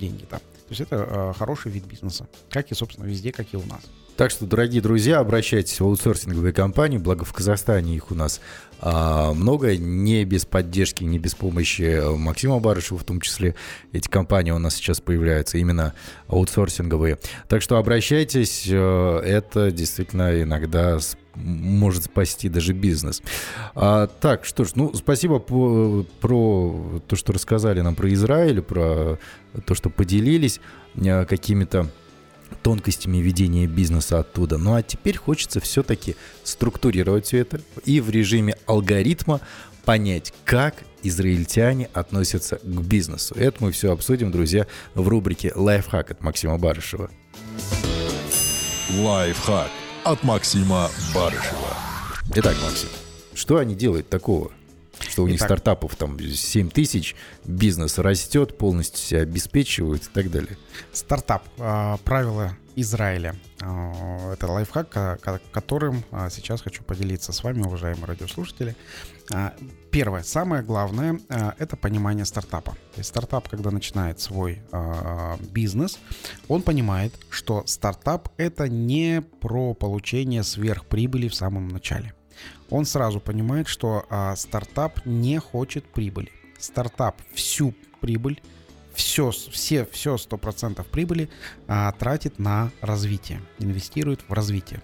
деньги. 0.00 0.24
То 0.24 0.40
есть 0.68 0.80
это 0.80 1.34
хороший 1.38 1.70
вид 1.70 1.84
бизнеса, 1.84 2.26
как 2.48 2.70
и, 2.70 2.74
собственно, 2.74 3.06
везде, 3.06 3.32
как 3.32 3.52
и 3.52 3.56
у 3.56 3.64
нас. 3.66 3.82
Так 4.22 4.30
что, 4.30 4.46
дорогие 4.46 4.80
друзья, 4.80 5.18
обращайтесь 5.18 5.80
в 5.80 5.84
аутсорсинговые 5.84 6.52
компании, 6.52 6.96
благо 6.96 7.24
в 7.24 7.32
Казахстане 7.32 7.96
их 7.96 8.12
у 8.12 8.14
нас 8.14 8.40
а, 8.80 9.32
много, 9.32 9.76
не 9.76 10.24
без 10.24 10.44
поддержки, 10.44 11.02
не 11.02 11.18
без 11.18 11.34
помощи 11.34 12.00
Максима 12.16 12.60
Барышева 12.60 12.98
в 12.98 13.02
том 13.02 13.20
числе. 13.20 13.56
Эти 13.90 14.06
компании 14.06 14.52
у 14.52 14.60
нас 14.60 14.76
сейчас 14.76 15.00
появляются, 15.00 15.58
именно 15.58 15.92
аутсорсинговые. 16.28 17.18
Так 17.48 17.62
что 17.62 17.78
обращайтесь, 17.78 18.64
э, 18.70 19.22
это 19.24 19.72
действительно 19.72 20.40
иногда 20.40 21.00
может 21.34 22.04
спасти 22.04 22.48
даже 22.48 22.74
бизнес. 22.74 23.22
А, 23.74 24.06
так, 24.06 24.44
что 24.44 24.62
ж, 24.64 24.76
ну, 24.76 24.94
спасибо 24.94 25.40
по, 25.40 26.06
про 26.20 27.02
то, 27.08 27.16
что 27.16 27.32
рассказали 27.32 27.80
нам 27.80 27.96
про 27.96 28.12
Израиль, 28.12 28.62
про 28.62 29.18
то, 29.66 29.74
что 29.74 29.90
поделились 29.90 30.60
э, 30.94 31.24
какими-то 31.24 31.90
тонкостями 32.62 33.18
ведения 33.18 33.66
бизнеса 33.66 34.20
оттуда. 34.20 34.58
Ну 34.58 34.74
а 34.74 34.82
теперь 34.82 35.16
хочется 35.16 35.60
все-таки 35.60 36.16
структурировать 36.44 37.26
все 37.26 37.38
это 37.38 37.60
и 37.84 38.00
в 38.00 38.10
режиме 38.10 38.56
алгоритма 38.66 39.40
понять, 39.84 40.32
как 40.44 40.84
израильтяне 41.02 41.88
относятся 41.92 42.58
к 42.58 42.64
бизнесу. 42.64 43.34
Это 43.34 43.62
мы 43.64 43.72
все 43.72 43.92
обсудим, 43.92 44.30
друзья, 44.30 44.66
в 44.94 45.08
рубрике 45.08 45.52
«Лайфхак» 45.54 46.12
от 46.12 46.22
Максима 46.22 46.58
Барышева. 46.58 47.10
Лайфхак 48.98 49.70
от 50.04 50.22
Максима 50.22 50.88
Барышева. 51.14 51.76
Итак, 52.34 52.56
Максим, 52.62 52.88
что 53.34 53.58
они 53.58 53.74
делают 53.74 54.08
такого? 54.08 54.52
Что 55.08 55.24
у 55.24 55.26
них 55.26 55.36
Итак, 55.36 55.48
стартапов 55.48 55.96
там 55.96 56.18
7 56.18 56.70
тысяч, 56.70 57.14
бизнес 57.44 57.98
растет, 57.98 58.56
полностью 58.56 58.98
себя 58.98 59.20
обеспечивают 59.20 60.04
и 60.04 60.08
так 60.12 60.30
далее. 60.30 60.56
Стартап. 60.92 61.44
А, 61.58 61.98
правила 61.98 62.56
Израиля. 62.76 63.36
А, 63.60 64.32
это 64.32 64.46
лайфхак, 64.46 65.20
которым 65.52 66.04
а, 66.10 66.30
сейчас 66.30 66.62
хочу 66.62 66.82
поделиться 66.82 67.32
с 67.32 67.42
вами, 67.42 67.62
уважаемые 67.62 68.06
радиослушатели. 68.06 68.76
Первое, 69.90 70.24
самое 70.24 70.62
главное, 70.62 71.18
это 71.58 71.76
понимание 71.76 72.24
стартапа. 72.26 72.72
То 72.72 72.98
есть 72.98 73.08
стартап, 73.08 73.48
когда 73.48 73.70
начинает 73.70 74.20
свой 74.20 74.60
бизнес, 75.52 75.98
он 76.48 76.62
понимает, 76.62 77.14
что 77.30 77.62
стартап 77.66 78.28
это 78.36 78.68
не 78.68 79.22
про 79.40 79.74
получение 79.74 80.42
сверхприбыли 80.42 81.28
в 81.28 81.34
самом 81.34 81.68
начале 81.68 82.14
он 82.72 82.86
сразу 82.86 83.20
понимает, 83.20 83.68
что 83.68 84.06
а, 84.08 84.34
стартап 84.34 85.04
не 85.04 85.38
хочет 85.38 85.84
прибыли. 85.84 86.32
Стартап 86.58 87.20
всю 87.34 87.74
прибыль 88.00 88.40
все, 88.94 89.30
все, 89.30 89.86
все 89.86 90.16
100% 90.16 90.84
прибыли 90.90 91.28
а, 91.68 91.92
тратит 91.92 92.38
на 92.38 92.70
развитие, 92.80 93.40
инвестирует 93.58 94.20
в 94.28 94.32
развитие. 94.32 94.82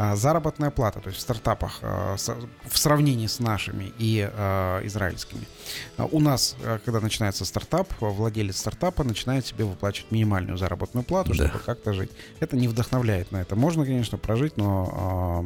А, 0.00 0.14
заработная 0.14 0.70
плата, 0.70 1.00
то 1.00 1.08
есть 1.08 1.18
в 1.18 1.22
стартапах 1.22 1.80
а, 1.82 2.16
в 2.16 2.78
сравнении 2.78 3.26
с 3.26 3.40
нашими 3.40 3.92
и 3.98 4.30
а, 4.32 4.80
израильскими. 4.86 5.42
У 5.98 6.20
нас, 6.20 6.56
когда 6.84 7.00
начинается 7.00 7.44
стартап, 7.44 7.92
владелец 7.98 8.58
стартапа 8.58 9.02
начинает 9.02 9.44
себе 9.44 9.64
выплачивать 9.64 10.12
минимальную 10.12 10.56
заработную 10.56 11.02
плату, 11.04 11.34
да. 11.34 11.48
чтобы 11.48 11.58
как-то 11.64 11.92
жить. 11.92 12.10
Это 12.38 12.56
не 12.56 12.68
вдохновляет 12.68 13.32
на 13.32 13.38
это. 13.38 13.56
Можно, 13.56 13.84
конечно, 13.84 14.18
прожить, 14.18 14.56
но 14.56 15.44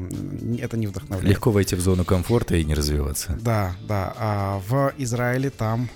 это 0.59 0.77
не 0.77 0.87
вдохновляет. 0.87 1.31
Легко 1.31 1.51
войти 1.51 1.75
в 1.75 1.81
зону 1.81 2.05
комфорта 2.05 2.57
и 2.57 2.65
не 2.65 2.75
развиваться. 2.75 3.39
Да, 3.41 3.75
да. 3.89 4.13
А 4.19 4.63
в 4.69 4.93
Израиле 4.99 5.49
там 5.49 5.89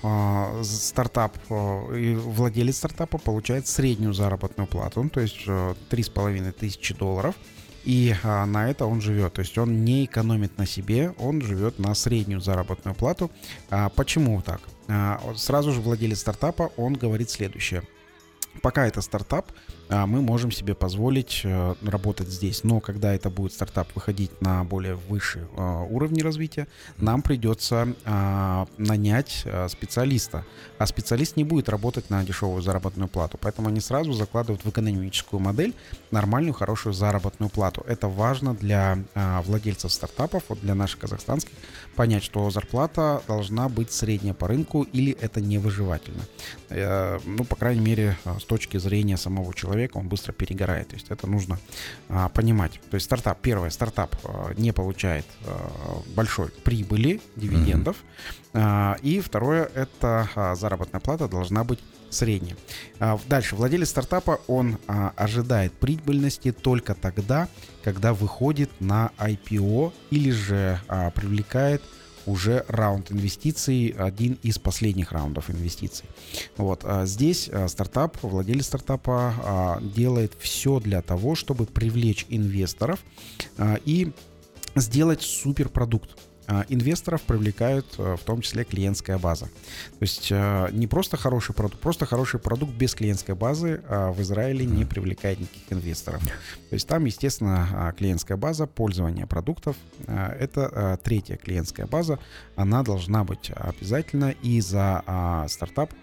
стартап 0.63 1.37
и 1.95 2.15
владелец 2.15 2.77
стартапа 2.77 3.19
получает 3.19 3.67
среднюю 3.67 4.13
заработную 4.13 4.65
плату, 4.67 5.03
ну, 5.03 5.09
то 5.09 5.19
есть 5.19 5.43
а, 5.47 5.75
три 5.89 6.01
с 6.01 6.09
половиной 6.09 6.51
тысячи 6.51 6.95
долларов– 6.95 7.35
и 7.87 8.13
а, 8.21 8.45
на 8.45 8.69
это 8.69 8.85
он 8.85 8.99
живет. 8.99 9.33
То 9.33 9.39
есть 9.39 9.57
он 9.57 9.85
не 9.85 10.03
экономит 10.03 10.57
на 10.57 10.65
себе, 10.65 11.13
он 11.17 11.41
живет 11.41 11.79
на 11.79 11.95
среднюю 11.95 12.41
заработную 12.41 12.93
плату. 12.93 13.31
А, 13.69 13.87
почему 13.87 14.41
так? 14.41 14.59
А, 14.89 15.21
сразу 15.37 15.71
же 15.71 15.79
владелец 15.79 16.19
стартапа, 16.19 16.69
он 16.75 16.95
говорит 16.95 17.29
следующее. 17.29 17.83
Пока 18.61 18.87
это 18.87 18.99
стартап, 18.99 19.53
мы 19.89 20.21
можем 20.21 20.51
себе 20.51 20.75
позволить 20.75 21.41
э, 21.43 21.75
работать 21.83 22.27
здесь. 22.29 22.63
Но 22.63 22.79
когда 22.79 23.13
это 23.13 23.29
будет 23.29 23.53
стартап 23.53 23.87
выходить 23.95 24.41
на 24.41 24.63
более 24.63 24.95
высшие 24.95 25.47
а, 25.55 25.83
уровни 25.83 26.21
развития, 26.21 26.67
нам 26.97 27.21
придется 27.21 27.93
а, 28.05 28.67
нанять 28.77 29.45
специалиста. 29.69 30.45
А 30.77 30.85
специалист 30.85 31.37
не 31.37 31.43
будет 31.43 31.69
работать 31.69 32.09
на 32.09 32.23
дешевую 32.23 32.61
заработную 32.61 33.07
плату. 33.07 33.37
Поэтому 33.41 33.69
они 33.69 33.79
сразу 33.79 34.13
закладывают 34.13 34.63
в 34.63 34.69
экономическую 34.69 35.39
модель 35.39 35.73
нормальную, 36.11 36.53
хорошую 36.53 36.93
заработную 36.93 37.49
плату. 37.49 37.83
Это 37.87 38.07
важно 38.07 38.53
для 38.53 38.99
владельцев 39.45 39.91
стартапов, 39.91 40.43
вот 40.49 40.59
для 40.61 40.75
наших 40.75 40.99
казахстанских, 40.99 41.53
понять, 41.97 42.23
что 42.23 42.49
зарплата 42.51 43.21
должна 43.27 43.67
быть 43.67 43.91
средняя 43.91 44.33
по 44.33 44.47
рынку 44.47 44.83
или 44.83 45.17
это 45.19 45.41
невыживательно. 45.41 46.23
Э, 46.69 47.19
ну, 47.25 47.43
по 47.43 47.55
крайней 47.55 47.81
мере, 47.81 48.17
с 48.39 48.43
точки 48.45 48.77
зрения 48.77 49.17
самого 49.17 49.53
человека 49.53 49.97
он 49.97 50.07
быстро 50.07 50.31
перегорает. 50.31 50.89
То 50.89 50.95
есть 50.95 51.07
это 51.09 51.27
нужно 51.27 51.59
а, 52.07 52.29
понимать. 52.29 52.79
То 52.89 52.95
есть 52.95 53.05
стартап, 53.05 53.39
первое, 53.41 53.71
стартап 53.71 54.15
а, 54.23 54.53
не 54.55 54.71
получает 54.71 55.25
большой 56.15 56.49
прибыли, 56.63 57.19
дивидендов. 57.35 57.97
Mm-hmm. 58.53 59.01
И 59.01 59.19
второе, 59.19 59.69
это 59.73 60.29
а, 60.35 60.55
заработная 60.55 61.01
плата 61.01 61.27
должна 61.27 61.63
быть 61.63 61.79
средняя. 62.09 62.57
А, 62.99 63.19
дальше, 63.27 63.55
владелец 63.55 63.89
стартапа, 63.89 64.39
он 64.47 64.77
а, 64.87 65.13
ожидает 65.15 65.73
прибыльности 65.73 66.51
только 66.51 66.95
тогда, 66.95 67.47
когда 67.83 68.13
выходит 68.13 68.69
на 68.79 69.11
IPO 69.17 69.93
или 70.11 70.31
же 70.31 70.79
а, 70.87 71.11
привлекает 71.11 71.81
уже 72.25 72.65
раунд 72.67 73.11
инвестиций, 73.11 73.95
один 73.97 74.37
из 74.43 74.59
последних 74.59 75.13
раундов 75.13 75.49
инвестиций. 75.49 76.05
Вот. 76.57 76.83
Здесь 77.03 77.49
стартап, 77.67 78.17
владелец 78.21 78.65
стартапа 78.65 79.79
делает 79.95 80.33
все 80.37 80.81
для 80.81 81.01
того, 81.01 81.35
чтобы 81.35 81.65
привлечь 81.67 82.25
инвесторов 82.27 82.99
и 83.85 84.11
сделать 84.75 85.21
суперпродукт. 85.21 86.17
А, 86.47 86.65
инвесторов 86.69 87.23
привлекают 87.23 87.95
э, 87.97 88.15
в 88.15 88.23
том 88.23 88.39
числе 88.41 88.63
клиентская 88.63 89.17
база. 89.17 89.45
То 89.45 90.01
есть 90.01 90.29
э, 90.31 90.69
не 90.71 90.87
просто 90.87 91.17
хороший 91.17 91.53
продукт, 91.53 91.81
просто 91.81 92.05
хороший 92.05 92.39
продукт 92.39 92.73
без 92.73 92.95
клиентской 92.95 93.35
базы 93.35 93.81
а 93.89 94.13
в 94.13 94.21
Израиле 94.21 94.65
не 94.65 94.85
привлекает 94.85 95.41
никаких 95.41 95.73
инвесторов. 95.73 96.23
То 96.23 96.73
есть 96.73 96.87
там, 96.87 97.03
естественно, 97.03 97.67
а, 97.73 97.91
клиентская 97.91 98.37
база 98.37 98.65
пользования 98.65 99.25
продуктов. 99.25 99.75
Это 100.07 100.99
третья 101.03 101.35
клиентская 101.35 101.85
база. 101.85 102.19
Она 102.55 102.83
должна 102.83 103.23
быть 103.23 103.51
обязательно, 103.53 104.33
и 104.41 104.61
за 104.61 105.45
стартап 105.49 105.93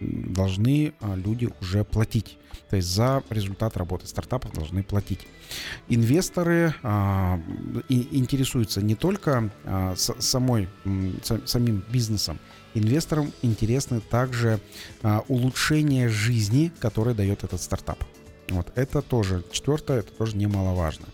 должны 0.00 0.92
люди 1.00 1.48
уже 1.60 1.84
платить. 1.84 2.38
То 2.70 2.76
есть 2.76 2.88
за 2.88 3.24
результат 3.30 3.76
работы 3.76 4.06
стартапов 4.06 4.52
должны 4.52 4.84
платить. 4.84 5.26
Инвесторы 5.88 6.72
а, 6.84 7.40
и, 7.88 8.16
интересуются 8.16 8.80
не 8.80 8.94
только 8.94 9.50
а, 9.64 9.94
с, 9.96 10.14
самой, 10.20 10.68
с, 11.22 11.40
самим 11.46 11.84
бизнесом, 11.90 12.38
инвесторам 12.74 13.32
интересны 13.42 14.00
также 14.00 14.60
а, 15.02 15.24
улучшение 15.26 16.08
жизни, 16.08 16.70
которое 16.78 17.14
дает 17.14 17.42
этот 17.42 17.60
стартап. 17.60 18.04
Вот 18.48 18.72
это 18.76 19.02
тоже, 19.02 19.44
четвертое, 19.50 19.98
это 20.00 20.12
тоже 20.12 20.36
немаловажно. 20.36 21.06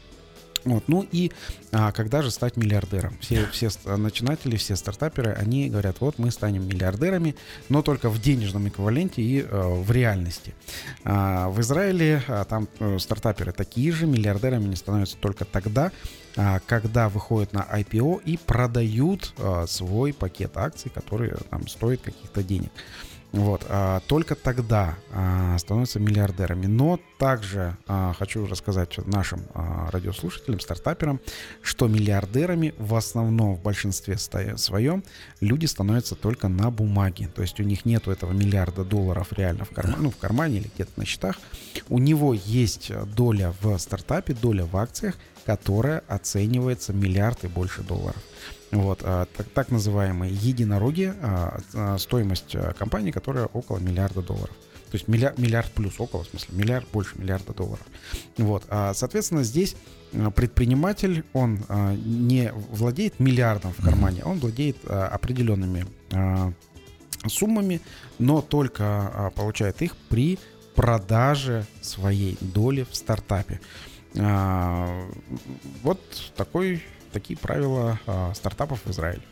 Вот. 0.66 0.88
Ну 0.88 1.06
и 1.10 1.30
а, 1.70 1.92
когда 1.92 2.22
же 2.22 2.30
стать 2.30 2.56
миллиардером? 2.56 3.16
Все, 3.20 3.46
все 3.52 3.70
начинатели, 3.84 4.56
все 4.56 4.74
стартаперы, 4.74 5.32
они 5.32 5.70
говорят, 5.70 6.00
вот 6.00 6.18
мы 6.18 6.30
станем 6.32 6.68
миллиардерами, 6.68 7.36
но 7.68 7.82
только 7.82 8.10
в 8.10 8.20
денежном 8.20 8.68
эквиваленте 8.68 9.22
и 9.22 9.46
а, 9.48 9.80
в 9.80 9.90
реальности. 9.92 10.54
А, 11.04 11.48
в 11.48 11.60
Израиле 11.60 12.20
а, 12.26 12.44
там 12.44 12.68
а, 12.80 12.98
стартаперы 12.98 13.52
такие 13.52 13.92
же, 13.92 14.06
миллиардерами 14.06 14.64
не 14.64 14.76
становятся 14.76 15.16
только 15.18 15.44
тогда, 15.44 15.92
а, 16.36 16.60
когда 16.66 17.08
выходят 17.08 17.52
на 17.52 17.60
IPO 17.60 18.22
и 18.24 18.36
продают 18.36 19.32
а, 19.38 19.66
свой 19.66 20.12
пакет 20.12 20.56
акций, 20.56 20.90
который 20.92 21.32
там 21.48 21.68
стоит 21.68 22.02
каких-то 22.02 22.42
денег. 22.42 22.72
Вот, 23.32 23.66
а, 23.68 24.00
только 24.06 24.34
тогда 24.34 24.96
а, 25.12 25.58
становятся 25.58 26.00
миллиардерами. 26.00 26.66
Но 26.66 26.98
также 27.18 27.76
а, 27.86 28.14
хочу 28.14 28.46
рассказать 28.46 28.96
нашим 29.06 29.42
а, 29.54 29.90
радиослушателям, 29.90 30.60
стартаперам, 30.60 31.20
что 31.60 31.88
миллиардерами 31.88 32.74
в 32.78 32.94
основном, 32.94 33.56
в 33.56 33.62
большинстве 33.62 34.16
своем, 34.16 35.04
люди 35.40 35.66
становятся 35.66 36.14
только 36.14 36.48
на 36.48 36.70
бумаге. 36.70 37.28
То 37.34 37.42
есть 37.42 37.60
у 37.60 37.62
них 37.62 37.84
нету 37.84 38.10
этого 38.10 38.32
миллиарда 38.32 38.84
долларов 38.84 39.28
реально 39.32 39.64
в 39.64 39.70
кармане, 39.70 39.98
ну, 40.00 40.10
в 40.10 40.16
кармане 40.16 40.58
или 40.58 40.70
где-то 40.74 40.92
на 40.96 41.04
счетах. 41.04 41.36
У 41.88 41.98
него 41.98 42.32
есть 42.32 42.90
доля 43.14 43.54
в 43.60 43.76
стартапе, 43.78 44.34
доля 44.34 44.64
в 44.64 44.76
акциях, 44.76 45.16
которая 45.44 46.02
оценивается 46.08 46.92
миллиард 46.92 47.44
и 47.44 47.48
больше 47.48 47.82
долларов. 47.82 48.20
Вот, 48.72 49.00
а, 49.04 49.26
так, 49.36 49.46
так 49.48 49.70
называемые 49.70 50.32
единороги, 50.32 51.12
а, 51.22 51.60
а, 51.74 51.98
стоимость 51.98 52.56
компании, 52.78 53.12
которая 53.12 53.46
около 53.46 53.78
миллиарда 53.78 54.22
долларов. 54.22 54.54
То 54.90 54.94
есть 54.94 55.08
миллиард, 55.08 55.38
миллиард 55.38 55.70
плюс, 55.72 55.98
около, 55.98 56.24
в 56.24 56.28
смысле, 56.28 56.56
миллиард 56.56 56.86
больше 56.92 57.18
миллиарда 57.18 57.52
долларов. 57.52 57.84
Вот, 58.38 58.64
соответственно, 58.94 59.42
здесь 59.42 59.74
предприниматель, 60.36 61.24
он 61.32 61.58
не 62.04 62.52
владеет 62.52 63.18
миллиардом 63.18 63.72
в 63.72 63.82
кармане, 63.82 64.22
он 64.24 64.38
владеет 64.38 64.76
определенными 64.88 65.86
суммами, 67.26 67.80
но 68.20 68.40
только 68.42 69.32
получает 69.34 69.82
их 69.82 69.96
при 70.08 70.38
продаже 70.76 71.66
своей 71.82 72.38
доли 72.40 72.86
в 72.88 72.94
стартапе. 72.94 73.60
Вот 75.82 76.00
такой 76.36 76.84
такие 77.16 77.38
правила 77.38 77.98
а, 78.06 78.34
стартапов 78.34 78.80
в 78.84 78.90
Израиле. 78.90 79.22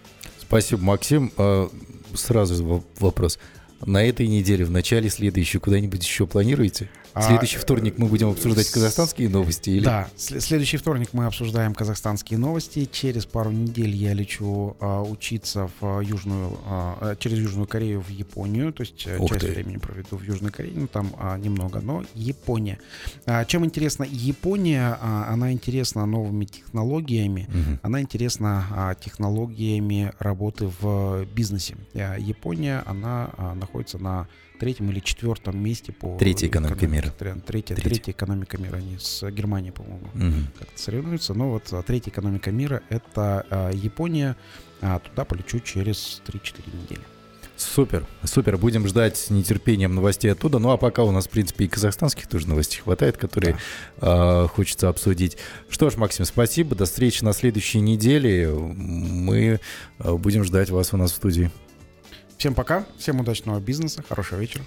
Спасибо, 0.40 0.82
Максим. 0.82 1.30
А, 1.36 1.68
сразу 2.14 2.82
вопрос. 2.98 3.38
На 3.84 4.02
этой 4.02 4.26
неделе, 4.26 4.64
в 4.64 4.70
начале 4.70 5.10
следующей, 5.10 5.58
куда-нибудь 5.58 6.02
еще 6.02 6.26
планируете? 6.26 6.88
А, 7.14 7.22
следующий 7.22 7.58
вторник 7.58 7.96
мы 7.96 8.08
будем 8.08 8.30
обсуждать 8.30 8.68
казахстанские 8.70 9.28
новости? 9.28 9.70
Или? 9.70 9.84
Да, 9.84 10.08
следующий 10.16 10.76
вторник 10.78 11.10
мы 11.12 11.26
обсуждаем 11.26 11.72
казахстанские 11.72 12.38
новости. 12.38 12.88
Через 12.90 13.24
пару 13.24 13.50
недель 13.52 13.94
я 13.94 14.12
лечу 14.14 14.76
а, 14.80 15.02
учиться 15.02 15.70
в 15.80 16.00
южную, 16.00 16.58
а, 16.66 17.14
через 17.16 17.38
Южную 17.38 17.68
Корею 17.68 18.00
в 18.00 18.08
Японию. 18.08 18.72
То 18.72 18.80
есть 18.82 19.06
э, 19.06 19.16
Ух 19.18 19.30
часть 19.30 19.42
ты. 19.42 19.52
времени 19.52 19.76
проведу 19.76 20.16
в 20.16 20.22
Южной 20.24 20.50
Корее, 20.50 20.74
ну 20.74 20.88
там 20.88 21.14
а, 21.18 21.38
немного, 21.38 21.80
но 21.80 22.04
Япония. 22.14 22.80
А, 23.26 23.44
чем 23.44 23.64
интересна 23.64 24.04
Япония? 24.04 24.98
А, 25.00 25.28
она 25.28 25.52
интересна 25.52 26.06
новыми 26.06 26.46
технологиями. 26.46 27.48
Угу. 27.48 27.78
Она 27.82 28.00
интересна 28.00 28.66
а, 28.72 28.94
технологиями 28.96 30.12
работы 30.18 30.68
в 30.80 31.26
бизнесе. 31.32 31.76
А, 31.94 32.16
Япония, 32.18 32.82
она 32.86 33.30
а, 33.36 33.54
находится 33.54 33.98
на 33.98 34.26
третьем 34.64 34.90
или 34.90 35.00
четвертом 35.00 35.62
месте 35.62 35.92
по... 35.92 36.16
Третья 36.16 36.46
экономика 36.46 36.86
мира. 36.86 37.12
Третья, 37.18 37.42
третья. 37.44 37.74
третья 37.74 38.12
экономика 38.12 38.56
мира. 38.56 38.76
Они 38.76 38.96
с 38.98 39.30
Германией, 39.30 39.72
по-моему, 39.72 40.06
угу. 40.14 40.46
как-то 40.58 40.82
соревнуются. 40.82 41.34
Но 41.34 41.50
вот 41.50 41.64
а, 41.72 41.82
третья 41.82 42.10
экономика 42.10 42.50
мира— 42.50 42.82
это 42.88 43.44
а, 43.50 43.70
Япония. 43.72 44.36
А 44.80 45.00
туда 45.00 45.26
полечу 45.26 45.60
через 45.60 46.22
3-4 46.26 46.82
недели. 46.82 47.02
Супер, 47.58 48.06
супер. 48.24 48.56
Будем 48.56 48.86
ждать 48.86 49.18
с 49.18 49.28
нетерпением 49.28 49.94
новостей 49.94 50.32
оттуда. 50.32 50.58
Ну 50.58 50.70
а 50.70 50.78
пока 50.78 51.02
у 51.02 51.10
нас, 51.10 51.26
в 51.26 51.30
принципе, 51.30 51.66
и 51.66 51.68
казахстанских 51.68 52.26
тоже 52.26 52.48
новостей 52.48 52.80
хватает, 52.80 53.18
которые 53.18 53.58
да. 54.00 54.44
э, 54.44 54.48
хочется 54.48 54.88
обсудить. 54.88 55.36
Что 55.68 55.90
ж, 55.90 55.98
Максим, 55.98 56.24
спасибо. 56.24 56.74
До 56.74 56.86
встречи 56.86 57.22
на 57.22 57.34
следующей 57.34 57.80
неделе. 57.80 58.48
Мы 58.48 59.60
будем 59.98 60.42
ждать 60.42 60.70
вас 60.70 60.94
у 60.94 60.96
нас 60.96 61.12
в 61.12 61.16
студии. 61.16 61.50
Всем 62.38 62.54
пока, 62.54 62.86
всем 62.98 63.20
удачного 63.20 63.58
бизнеса, 63.58 64.04
хорошего 64.06 64.38
вечера. 64.38 64.62